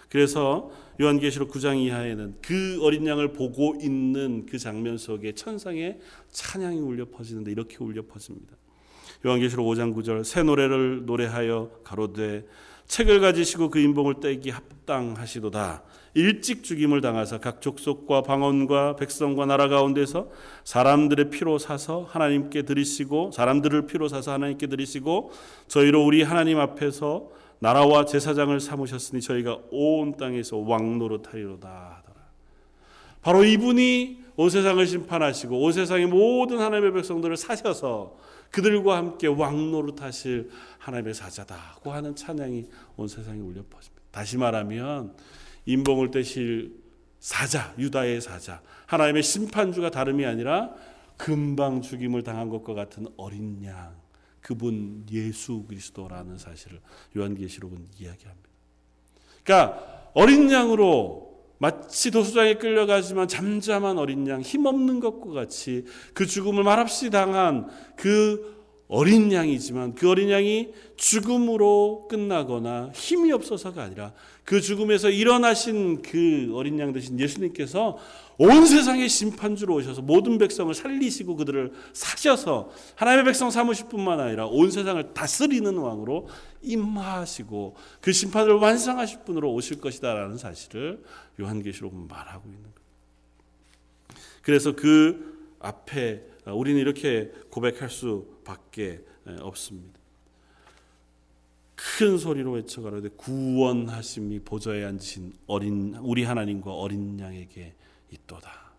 그래서 0.09 0.71
요한계시록 1.01 1.51
9장 1.51 1.79
이하에는 1.79 2.37
그 2.41 2.79
어린 2.81 3.07
양을 3.07 3.33
보고 3.33 3.77
있는 3.81 4.47
그 4.47 4.59
장면 4.59 4.97
속에 4.97 5.33
천상의 5.33 5.99
찬양이 6.31 6.79
울려 6.81 7.07
퍼지는데 7.11 7.51
이렇게 7.51 7.77
울려 7.81 8.03
퍼집니다. 8.07 8.57
요한계시록 9.27 9.67
5장 9.67 9.95
9절 9.95 10.25
새 10.25 10.43
노래를 10.43 11.05
노래하여 11.05 11.71
가로되 11.85 12.47
책을 12.87 13.21
가지시고 13.21 13.71
그 13.71 13.79
인봉을 13.79 14.21
떼기 14.21 14.51
합당하시도다. 14.51 15.83
일찍 16.15 16.65
죽임을 16.65 17.03
당하사 17.03 17.39
각 17.39 17.61
족속과 17.61 18.23
방언과 18.23 18.97
백성과 18.97 19.45
나라 19.45 19.69
가운데서 19.69 20.29
사람들의 20.65 21.29
피로 21.29 21.59
사서 21.59 22.07
하나님께 22.09 22.63
드리시고 22.63 23.33
사람들을 23.33 23.87
피로 23.87 24.09
사서 24.09 24.33
하나님께 24.33 24.69
드리시고 24.69 25.33
저희로 25.69 26.05
우리 26.05 26.23
하나님 26.23 26.59
앞에서 26.59 27.29
나라와 27.59 28.07
제사장을 28.07 28.59
삼으셨으니 28.59 29.21
저희가 29.21 29.59
온 29.71 30.17
땅에서 30.17 30.57
왕 30.57 30.99
노릇하리로다 30.99 31.69
하더라. 31.69 32.17
바로 33.21 33.45
이분이 33.45 34.25
온 34.37 34.51
세상을 34.51 34.87
심판하시고 34.87 35.61
온 35.61 35.73
세상의 35.73 36.07
모든 36.07 36.61
하나님의 36.61 36.93
백성들을 36.95 37.37
사셔서 37.37 38.17
그들과 38.51 38.97
함께 38.97 39.27
왕 39.27 39.71
노릇하실 39.71 40.51
하나님의 40.79 41.15
사자다고 41.15 41.93
하는 41.93 42.15
찬양이 42.15 42.67
온 42.97 43.09
세상에 43.09 43.41
울려 43.41 43.63
퍼집니다. 43.69 44.03
다시 44.11 44.39
말하면 44.39 45.17
인봉을 45.67 46.11
떼실 46.11 46.83
사자, 47.19 47.75
유다의 47.79 48.21
사자, 48.21 48.63
하나님의 48.87 49.23
심판주가 49.23 49.91
다름이 49.91 50.25
아니라 50.25 50.75
금방 51.17 51.83
죽임을 51.83 52.23
당한 52.23 52.49
것과 52.49 52.75
같은 52.75 53.07
어린 53.17 53.65
양, 53.65 53.97
그분 54.41 55.05
예수 55.11 55.65
그리스도라는 55.65 56.39
사실을 56.39 56.81
요한계시록은 57.17 57.89
이야기합니다. 57.99 58.49
그러니까 59.43 60.11
어린 60.15 60.51
양으로 60.51 61.36
마치 61.59 62.11
도수장에 62.11 62.55
끌려가지만 62.55 63.29
잠잠한 63.29 63.99
어린 63.99 64.27
양, 64.29 64.41
힘없는 64.41 65.01
것과 65.01 65.33
같이 65.33 65.85
그 66.13 66.27
죽음을 66.27 66.63
말없이 66.63 67.11
당한 67.11 67.69
그 67.97 68.57
어린 68.89 69.33
양이지만 69.33 69.95
그 69.95 70.09
어린 70.09 70.31
양이 70.31 70.69
죽음으로 70.97 72.07
끝나거나 72.09 72.93
힘이 72.95 73.33
없어서가 73.33 73.83
아니라 73.83 74.13
그 74.45 74.61
죽음에서 74.61 75.11
일어나신 75.11 76.03
그 76.03 76.53
어린 76.55 76.79
양 76.79 76.93
되신 76.93 77.19
예수님께서 77.19 77.99
온 78.39 78.67
세상의 78.67 79.09
심판주로 79.09 79.77
오셔서 79.77 80.03
모든 80.03 80.37
백성을 80.39 80.73
살리시고 80.75 81.37
그들을 81.37 81.73
사셔서 81.93 82.71
하나님의 82.97 83.25
백성 83.25 83.51
삼으실 83.51 83.89
뿐만 83.89 84.21
아니라 84.21 84.47
온 84.47 84.71
세상을 84.71 85.15
다스리는 85.15 85.75
왕으로 85.75 86.29
임하시고 86.63 87.77
그 88.01 88.13
심판을 88.13 88.55
완성하실 88.55 89.21
분으로 89.25 89.53
오실 89.55 89.81
것이다라는 89.81 90.37
사실을 90.37 91.03
요한계시록은 91.41 92.09
말하고 92.09 92.49
있는 92.49 92.63
거예요. 92.63 92.75
그래서 94.43 94.77
그 94.77 95.57
앞에 95.61 96.23
우리는 96.47 96.81
이렇게 96.81 97.33
고백할 97.51 97.89
수밖에 97.89 99.01
없습니다. 99.41 99.99
큰 101.75 102.19
소리로 102.19 102.53
외쳐가로되 102.53 103.11
구원하심이 103.17 104.41
보좌에 104.41 104.85
앉으신 104.85 105.33
어린 105.47 105.95
우리 106.01 106.25
하나님과 106.25 106.73
어린 106.73 107.19
양에게 107.21 107.75
있도다. 108.11 108.73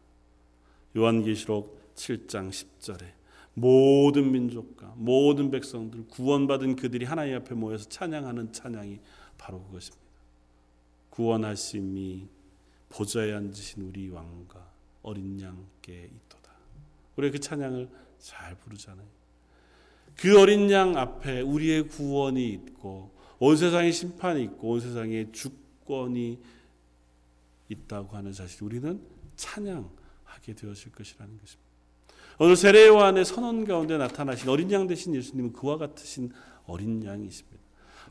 요한계시록 0.96 1.96
7장 1.96 2.50
10절에 2.50 3.18
모든 3.54 4.32
민족과 4.32 4.94
모든 4.98 5.50
백성들 5.50 6.08
구원받은 6.10 6.76
그들이 6.76 7.06
하나님 7.06 7.36
앞에 7.38 7.56
모여서 7.56 7.90
찬양하는 7.90 8.54
찬양이 8.54 9.00
바로 9.38 9.64
그것입니다. 9.64 10.06
구원하심이 11.10 12.28
보좌에 12.90 13.34
앉으신 13.34 13.82
우리 13.82 14.10
왕과 14.10 14.72
어린 15.02 15.40
양께 15.42 16.12
있도다. 16.14 16.52
우리 17.16 17.32
그 17.32 17.40
찬양을 17.40 17.90
잘 18.20 18.56
부르잖아요. 18.60 19.08
그 20.16 20.40
어린 20.40 20.70
양 20.72 20.98
앞에 20.98 21.42
우리의 21.42 21.88
구원이 21.88 22.50
있고 22.50 23.12
온 23.40 23.56
세상의 23.58 23.92
심판이 23.92 24.44
있고 24.44 24.70
온 24.70 24.80
세상의 24.80 25.32
주권이 25.32 26.40
있다고 27.70 28.16
하는 28.16 28.34
사실 28.34 28.64
우리는 28.64 29.02
찬양하게 29.38 30.54
되어질 30.56 30.92
것이라는 30.92 31.38
것입니다. 31.40 31.68
오늘 32.40 32.56
세례 32.56 32.88
요한의 32.88 33.26
선언 33.26 33.66
가운데 33.66 33.98
나타나신 33.98 34.50
어린 34.50 34.72
양 34.72 34.86
되신 34.86 35.16
예수님은 35.16 35.54
그와 35.54 35.78
같으신 35.78 36.32
어린 36.66 37.04
양이십니다. 37.04 37.58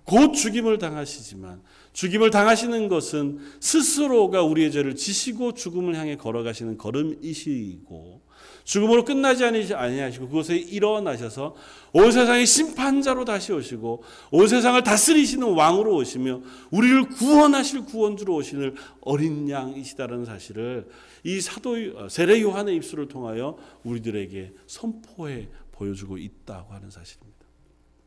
곧 0.05 0.33
죽임을 0.33 0.79
당하시지만 0.79 1.63
죽임을 1.93 2.31
당하시는 2.31 2.89
것은 2.89 3.41
스스로가 3.61 4.43
우리의 4.43 4.71
죄를 4.71 4.95
지시고 4.95 5.55
죽음을 5.55 5.97
향해 5.97 6.17
걸어가시는 6.17 6.79
걸음이시고 6.79 8.23
죽음으로 8.67 9.05
끝나지 9.05 9.45
아니하시고 9.45 10.27
그곳에 10.27 10.57
일어나셔서 10.57 11.55
온 11.93 12.11
세상의 12.11 12.47
심판자로 12.47 13.25
다시 13.25 13.53
오시고 13.53 14.03
온 14.33 14.49
세상을 14.49 14.83
다스리시는 14.83 15.55
왕으로 15.55 15.95
오시며 15.95 16.43
우리를 16.73 17.09
구원하실 17.11 17.85
구원주로 17.85 18.35
오시는 18.35 18.75
어린 19.03 19.49
양이시다는 19.49 20.25
사실을 20.25 20.89
이 21.23 21.41
사도 21.41 22.09
세례 22.09 22.43
요한의 22.43 22.75
입술을 22.77 23.07
통하여 23.07 23.57
우리들에게 23.85 24.53
선포해 24.67 25.49
보여주고 25.71 26.19
있다고 26.19 26.75
하는 26.75 26.91
사실입니다. 26.91 27.47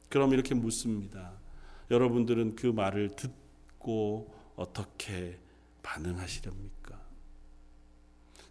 그럼 0.10 0.34
이렇게 0.34 0.56
묻습니다. 0.56 1.40
여러분들은 1.90 2.56
그 2.56 2.68
말을 2.68 3.16
듣고 3.16 4.34
어떻게 4.58 5.40
반응하시렵니까? 5.84 6.99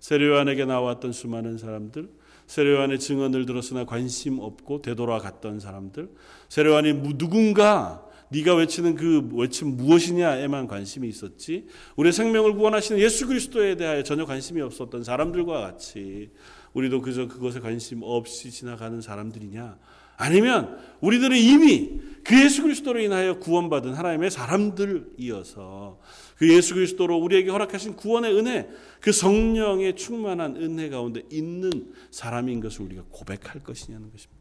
세례요한에게 0.08 0.64
나왔던 0.64 1.12
수많은 1.12 1.58
사람들, 1.58 2.08
세례요한의 2.46 2.98
증언을 2.98 3.44
들었으나 3.44 3.84
관심 3.84 4.38
없고 4.38 4.80
되돌아갔던 4.80 5.60
사람들, 5.60 6.08
세례요한이 6.48 7.18
누군가 7.18 8.06
네가 8.30 8.54
외치는 8.54 8.94
그 8.94 9.28
외침 9.34 9.76
무엇이냐에만 9.76 10.66
관심이 10.66 11.06
있었지 11.08 11.66
우리 11.96 12.10
생명을 12.10 12.54
구원하시는 12.54 13.00
예수 13.02 13.26
그리스도에 13.26 13.76
대하여 13.76 14.02
전혀 14.02 14.24
관심이 14.24 14.62
없었던 14.62 15.04
사람들과 15.04 15.60
같이 15.60 16.30
우리도 16.72 17.02
그저 17.02 17.28
그것에 17.28 17.60
관심 17.60 18.00
없이 18.02 18.50
지나가는 18.50 18.98
사람들이냐? 19.02 19.78
아니면 20.16 20.78
우리들은 21.00 21.36
이미 21.36 22.00
그 22.24 22.42
예수 22.42 22.62
그리스도로 22.62 23.00
인하여 23.00 23.38
구원받은 23.38 23.92
하나님의 23.92 24.30
사람들이어서 24.30 25.98
그 26.38 26.48
예수 26.54 26.74
그리스도로 26.74 27.16
우리에게 27.16 27.50
허락하신 27.50 27.96
구원의 27.96 28.32
은혜, 28.38 28.68
그 29.00 29.10
성령의 29.10 29.96
충만한 29.96 30.56
은혜 30.56 30.88
가운데 30.88 31.22
있는 31.30 31.92
사람인 32.12 32.60
것을 32.60 32.82
우리가 32.82 33.02
고백할 33.10 33.64
것이냐는 33.64 34.10
것입니다. 34.12 34.38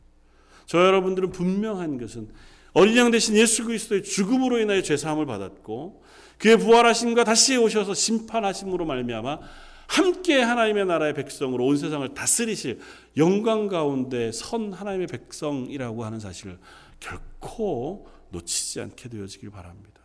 저 0.68 0.86
여러분들은 0.86 1.32
분명한 1.32 1.98
것은 1.98 2.30
어린 2.74 2.96
양 2.98 3.10
대신 3.10 3.36
예수 3.36 3.66
그리스도의 3.66 4.04
죽음으로 4.04 4.60
인하여 4.60 4.84
죄 4.84 4.96
사함을 4.96 5.26
받았고 5.26 6.04
그의 6.38 6.60
부활하심과 6.60 7.24
다시 7.24 7.58
오셔서 7.58 7.96
심판하심으로 7.96 8.86
말미암아 8.86 9.40
함께 9.88 10.40
하나님의 10.40 10.86
나라의 10.86 11.16
백성으로 11.16 11.66
온 11.66 11.78
세상을 11.78 12.14
다스리실 12.14 12.80
영광 13.16 13.68
가운데 13.68 14.32
선 14.32 14.72
하나님의 14.72 15.08
백성이라고 15.08 16.06
하는 16.06 16.20
사실을 16.20 16.60
결코 17.00 18.08
놓치지 18.30 18.82
않게 18.82 19.10
되어지길 19.10 19.50
바랍니다. 19.50 19.97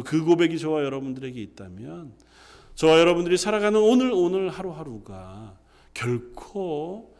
그 0.00 0.24
고백이 0.24 0.58
저와 0.58 0.84
여러분들에게 0.84 1.40
있다면 1.40 2.12
저와 2.74 2.98
여러분들이 2.98 3.36
살아가는 3.36 3.78
오늘 3.80 4.10
오늘 4.12 4.48
하루하루가 4.48 5.58
결코 5.92 7.14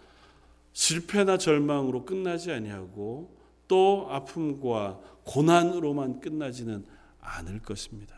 실패나 0.73 1.37
절망으로 1.37 2.05
끝나지 2.05 2.51
아니하고 2.51 3.37
또 3.69 4.07
아픔과 4.11 5.01
고난으로만 5.25 6.21
끝나지는 6.21 6.85
않을 7.21 7.61
것입니다. 7.61 8.17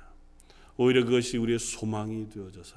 오히려 0.77 1.05
그것이 1.05 1.37
우리의 1.37 1.59
소망이 1.59 2.29
되어져서 2.31 2.77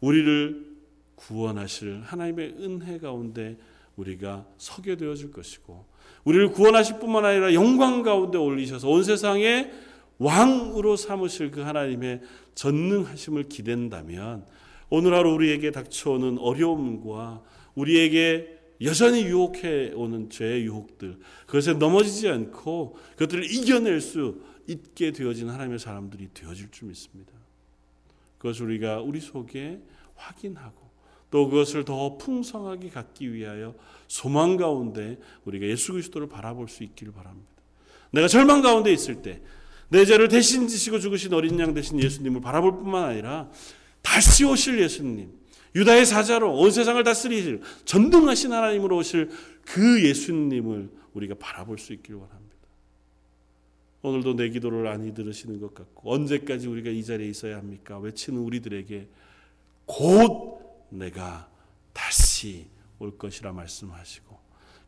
우리를 0.00 0.76
구원하실 1.14 2.02
하나님의 2.04 2.56
은혜 2.60 2.98
가운데 2.98 3.58
우리가 3.96 4.46
서게 4.56 4.96
되어질 4.96 5.32
것이고 5.32 5.84
우리를 6.24 6.52
구원하실 6.52 6.98
뿐만 6.98 7.24
아니라 7.24 7.52
영광 7.54 8.02
가운데 8.02 8.38
올리셔서 8.38 8.88
온 8.88 9.02
세상에 9.02 9.70
왕으로 10.18 10.96
삼으실 10.96 11.50
그 11.50 11.60
하나님의 11.60 12.20
전능하심을 12.54 13.44
기댄다면 13.44 14.46
오늘 14.90 15.14
하루 15.14 15.32
우리에게 15.32 15.70
닥쳐오는 15.70 16.38
어려움과 16.38 17.42
우리에게 17.74 18.58
여전히 18.82 19.24
유혹해 19.24 19.92
오는 19.94 20.30
죄의 20.30 20.64
유혹들 20.64 21.18
그것에 21.46 21.74
넘어지지 21.74 22.28
않고 22.28 22.96
그것들을 23.12 23.44
이겨낼 23.52 24.00
수 24.00 24.40
있게 24.66 25.12
되어진 25.12 25.48
하나님의 25.48 25.78
사람들이 25.78 26.28
되어질 26.34 26.70
줄 26.70 26.88
믿습니다. 26.88 27.32
그것을 28.38 28.66
우리가 28.66 29.00
우리 29.00 29.20
속에 29.20 29.80
확인하고 30.14 30.88
또 31.30 31.48
그것을 31.48 31.84
더 31.84 32.16
풍성하게 32.16 32.90
갖기 32.90 33.32
위하여 33.32 33.74
소망 34.06 34.56
가운데 34.56 35.18
우리가 35.44 35.66
예수 35.66 35.92
그리스도를 35.92 36.28
바라볼 36.28 36.68
수 36.68 36.84
있기를 36.84 37.12
바랍니다. 37.12 37.48
내가 38.10 38.28
절망 38.28 38.62
가운데 38.62 38.92
있을 38.92 39.22
때 39.22 39.42
내 39.88 40.04
죄를 40.04 40.28
대신 40.28 40.68
지시고 40.68 40.98
죽으신 40.98 41.32
어린 41.32 41.58
양 41.60 41.72
대신 41.74 42.00
예수님을 42.00 42.40
바라볼 42.40 42.76
뿐만 42.76 43.04
아니라 43.04 43.50
다시 44.02 44.44
오실 44.44 44.80
예수님, 44.80 45.32
유다의 45.74 46.06
사자로 46.06 46.54
온 46.54 46.70
세상을 46.70 47.02
다스리실 47.02 47.62
전능하신 47.84 48.52
하나님으로 48.52 48.96
오실 48.96 49.30
그 49.64 50.04
예수님을 50.04 50.90
우리가 51.14 51.34
바라볼 51.38 51.78
수 51.78 51.92
있기를 51.92 52.18
원합니다. 52.20 52.48
오늘도 54.02 54.36
내 54.36 54.48
기도를 54.48 54.86
안히 54.86 55.12
들으시는 55.12 55.60
것 55.60 55.74
같고 55.74 56.12
언제까지 56.12 56.68
우리가 56.68 56.90
이 56.90 57.02
자리에 57.02 57.28
있어야 57.28 57.56
합니까? 57.56 57.98
외치는 57.98 58.40
우리들에게 58.40 59.08
곧 59.86 60.60
내가 60.90 61.48
다시 61.92 62.66
올 62.98 63.18
것이라 63.18 63.52
말씀하시고 63.52 64.38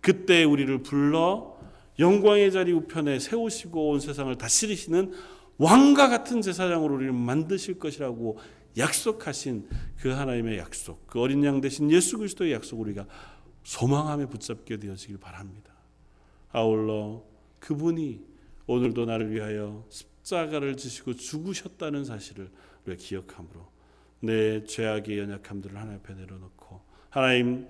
그때 0.00 0.44
우리를 0.44 0.82
불러 0.82 1.58
영광의 2.00 2.50
자리 2.50 2.72
우편에 2.72 3.18
세우시고 3.18 3.90
온 3.90 4.00
세상을 4.00 4.34
다스리시는 4.36 5.12
왕과 5.58 6.08
같은 6.08 6.40
제사장으로 6.40 6.94
우리를 6.94 7.12
만드실 7.12 7.78
것이라고 7.78 8.38
약속하신 8.78 9.68
그 9.98 10.08
하나님의 10.08 10.58
약속, 10.58 11.06
그 11.06 11.20
어린 11.20 11.44
양 11.44 11.60
대신 11.60 11.90
예수 11.90 12.16
그리스도의 12.18 12.52
약속 12.52 12.80
우리가 12.80 13.06
소망함에 13.64 14.26
붙잡게 14.26 14.78
되어지길 14.78 15.18
바랍니다. 15.18 15.72
아울러 16.50 17.22
그분이 17.58 18.24
오늘도 18.66 19.04
나를 19.04 19.30
위하여 19.32 19.84
십자가를 19.90 20.76
지시고 20.76 21.14
죽으셨다는 21.14 22.04
사실을 22.04 22.50
기억함으로 22.98 23.68
내 24.20 24.64
죄악의 24.64 25.18
연약함들을 25.18 25.76
하나님 25.76 25.98
앞에 25.98 26.14
내려놓고 26.14 26.80
하나님 27.10 27.66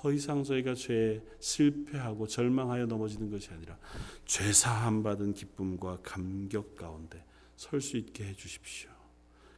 더 0.00 0.10
이상 0.12 0.42
저희가 0.42 0.74
죄에 0.74 1.20
실패하고 1.40 2.26
절망하여 2.26 2.86
넘어지는 2.86 3.30
것이 3.30 3.50
아니라 3.50 3.76
죄 4.24 4.50
사함 4.50 5.02
받은 5.02 5.34
기쁨과 5.34 5.98
감격 6.02 6.74
가운데 6.74 7.22
설 7.56 7.82
수 7.82 7.98
있게 7.98 8.24
해 8.24 8.32
주십시오. 8.32 8.88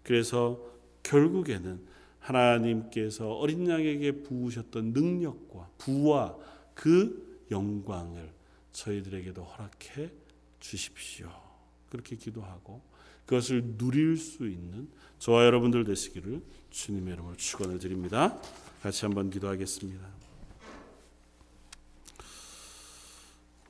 그래서 0.02 0.60
결국에는 1.04 1.80
하나님께서 2.18 3.32
어린 3.32 3.68
양에게 3.68 4.22
부으셨던 4.22 4.92
능력과 4.92 5.70
부와 5.78 6.36
그 6.74 7.46
영광을 7.52 8.32
저희들에게도 8.72 9.44
허락해 9.44 10.10
주십시오. 10.58 11.30
그렇게 11.88 12.16
기도하고 12.16 12.82
그것을 13.26 13.76
누릴 13.78 14.16
수 14.16 14.48
있는 14.48 14.88
저와 15.20 15.44
여러분들 15.44 15.84
되시기를 15.84 16.42
주님의 16.70 17.14
이름으로 17.14 17.36
축원을 17.36 17.78
드립니다. 17.78 18.40
같이 18.82 19.04
한번 19.04 19.30
기도하겠습니다. 19.30 20.31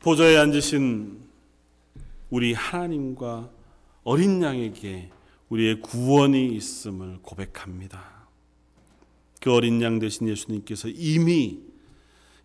보좌에 0.02 0.36
앉으신 0.36 1.16
우리 2.28 2.54
하나님과 2.54 3.50
어린 4.02 4.42
양에게 4.42 5.10
우리의 5.48 5.80
구원이 5.80 6.56
있음을 6.56 7.20
고백합니다. 7.22 8.26
그 9.40 9.52
어린 9.52 9.80
양 9.80 10.00
되신 10.00 10.28
예수님께서 10.28 10.88
이미 10.88 11.60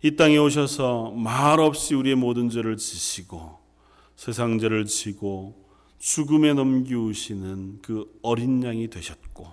이 0.02 0.14
땅에 0.14 0.38
오셔서 0.38 1.10
말 1.10 1.58
없이 1.58 1.96
우리의 1.96 2.14
모든 2.14 2.48
죄를 2.48 2.76
지시고 2.76 3.58
세상 4.14 4.60
죄를 4.60 4.86
지고 4.86 5.66
죽음에 5.98 6.54
넘기우시는 6.54 7.80
그 7.82 8.20
어린 8.22 8.62
양이 8.62 8.88
되셨고 8.88 9.48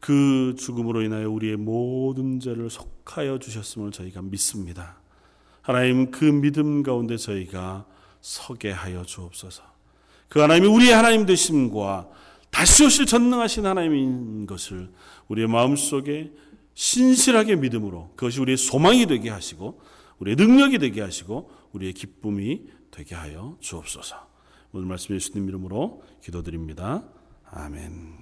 그 0.00 0.54
죽음으로 0.58 1.02
인하여 1.02 1.28
우리의 1.28 1.58
모든 1.58 2.40
죄를 2.40 2.70
속하여 2.70 3.38
주셨음을 3.38 3.92
저희가 3.92 4.22
믿습니다. 4.22 5.01
하나님 5.62 6.10
그 6.10 6.24
믿음 6.24 6.82
가운데 6.82 7.16
저희가 7.16 7.86
서게 8.20 8.70
하여 8.70 9.04
주옵소서. 9.04 9.62
그 10.28 10.40
하나님이 10.40 10.66
우리의 10.68 10.92
하나님 10.92 11.26
되심과 11.26 12.08
다시 12.50 12.84
오실 12.84 13.06
전능하신 13.06 13.66
하나님인 13.66 14.46
것을 14.46 14.90
우리의 15.28 15.48
마음속에 15.48 16.32
신실하게 16.74 17.56
믿음으로 17.56 18.10
그것이 18.16 18.40
우리의 18.40 18.56
소망이 18.56 19.06
되게 19.06 19.30
하시고 19.30 19.80
우리의 20.18 20.36
능력이 20.36 20.78
되게 20.78 21.00
하시고 21.00 21.50
우리의 21.72 21.92
기쁨이 21.94 22.62
되게 22.90 23.14
하여 23.14 23.56
주옵소서. 23.60 24.16
오늘 24.72 24.86
말씀 24.86 25.14
예수님 25.14 25.48
이름으로 25.48 26.02
기도드립니다. 26.22 27.04
아멘. 27.50 28.21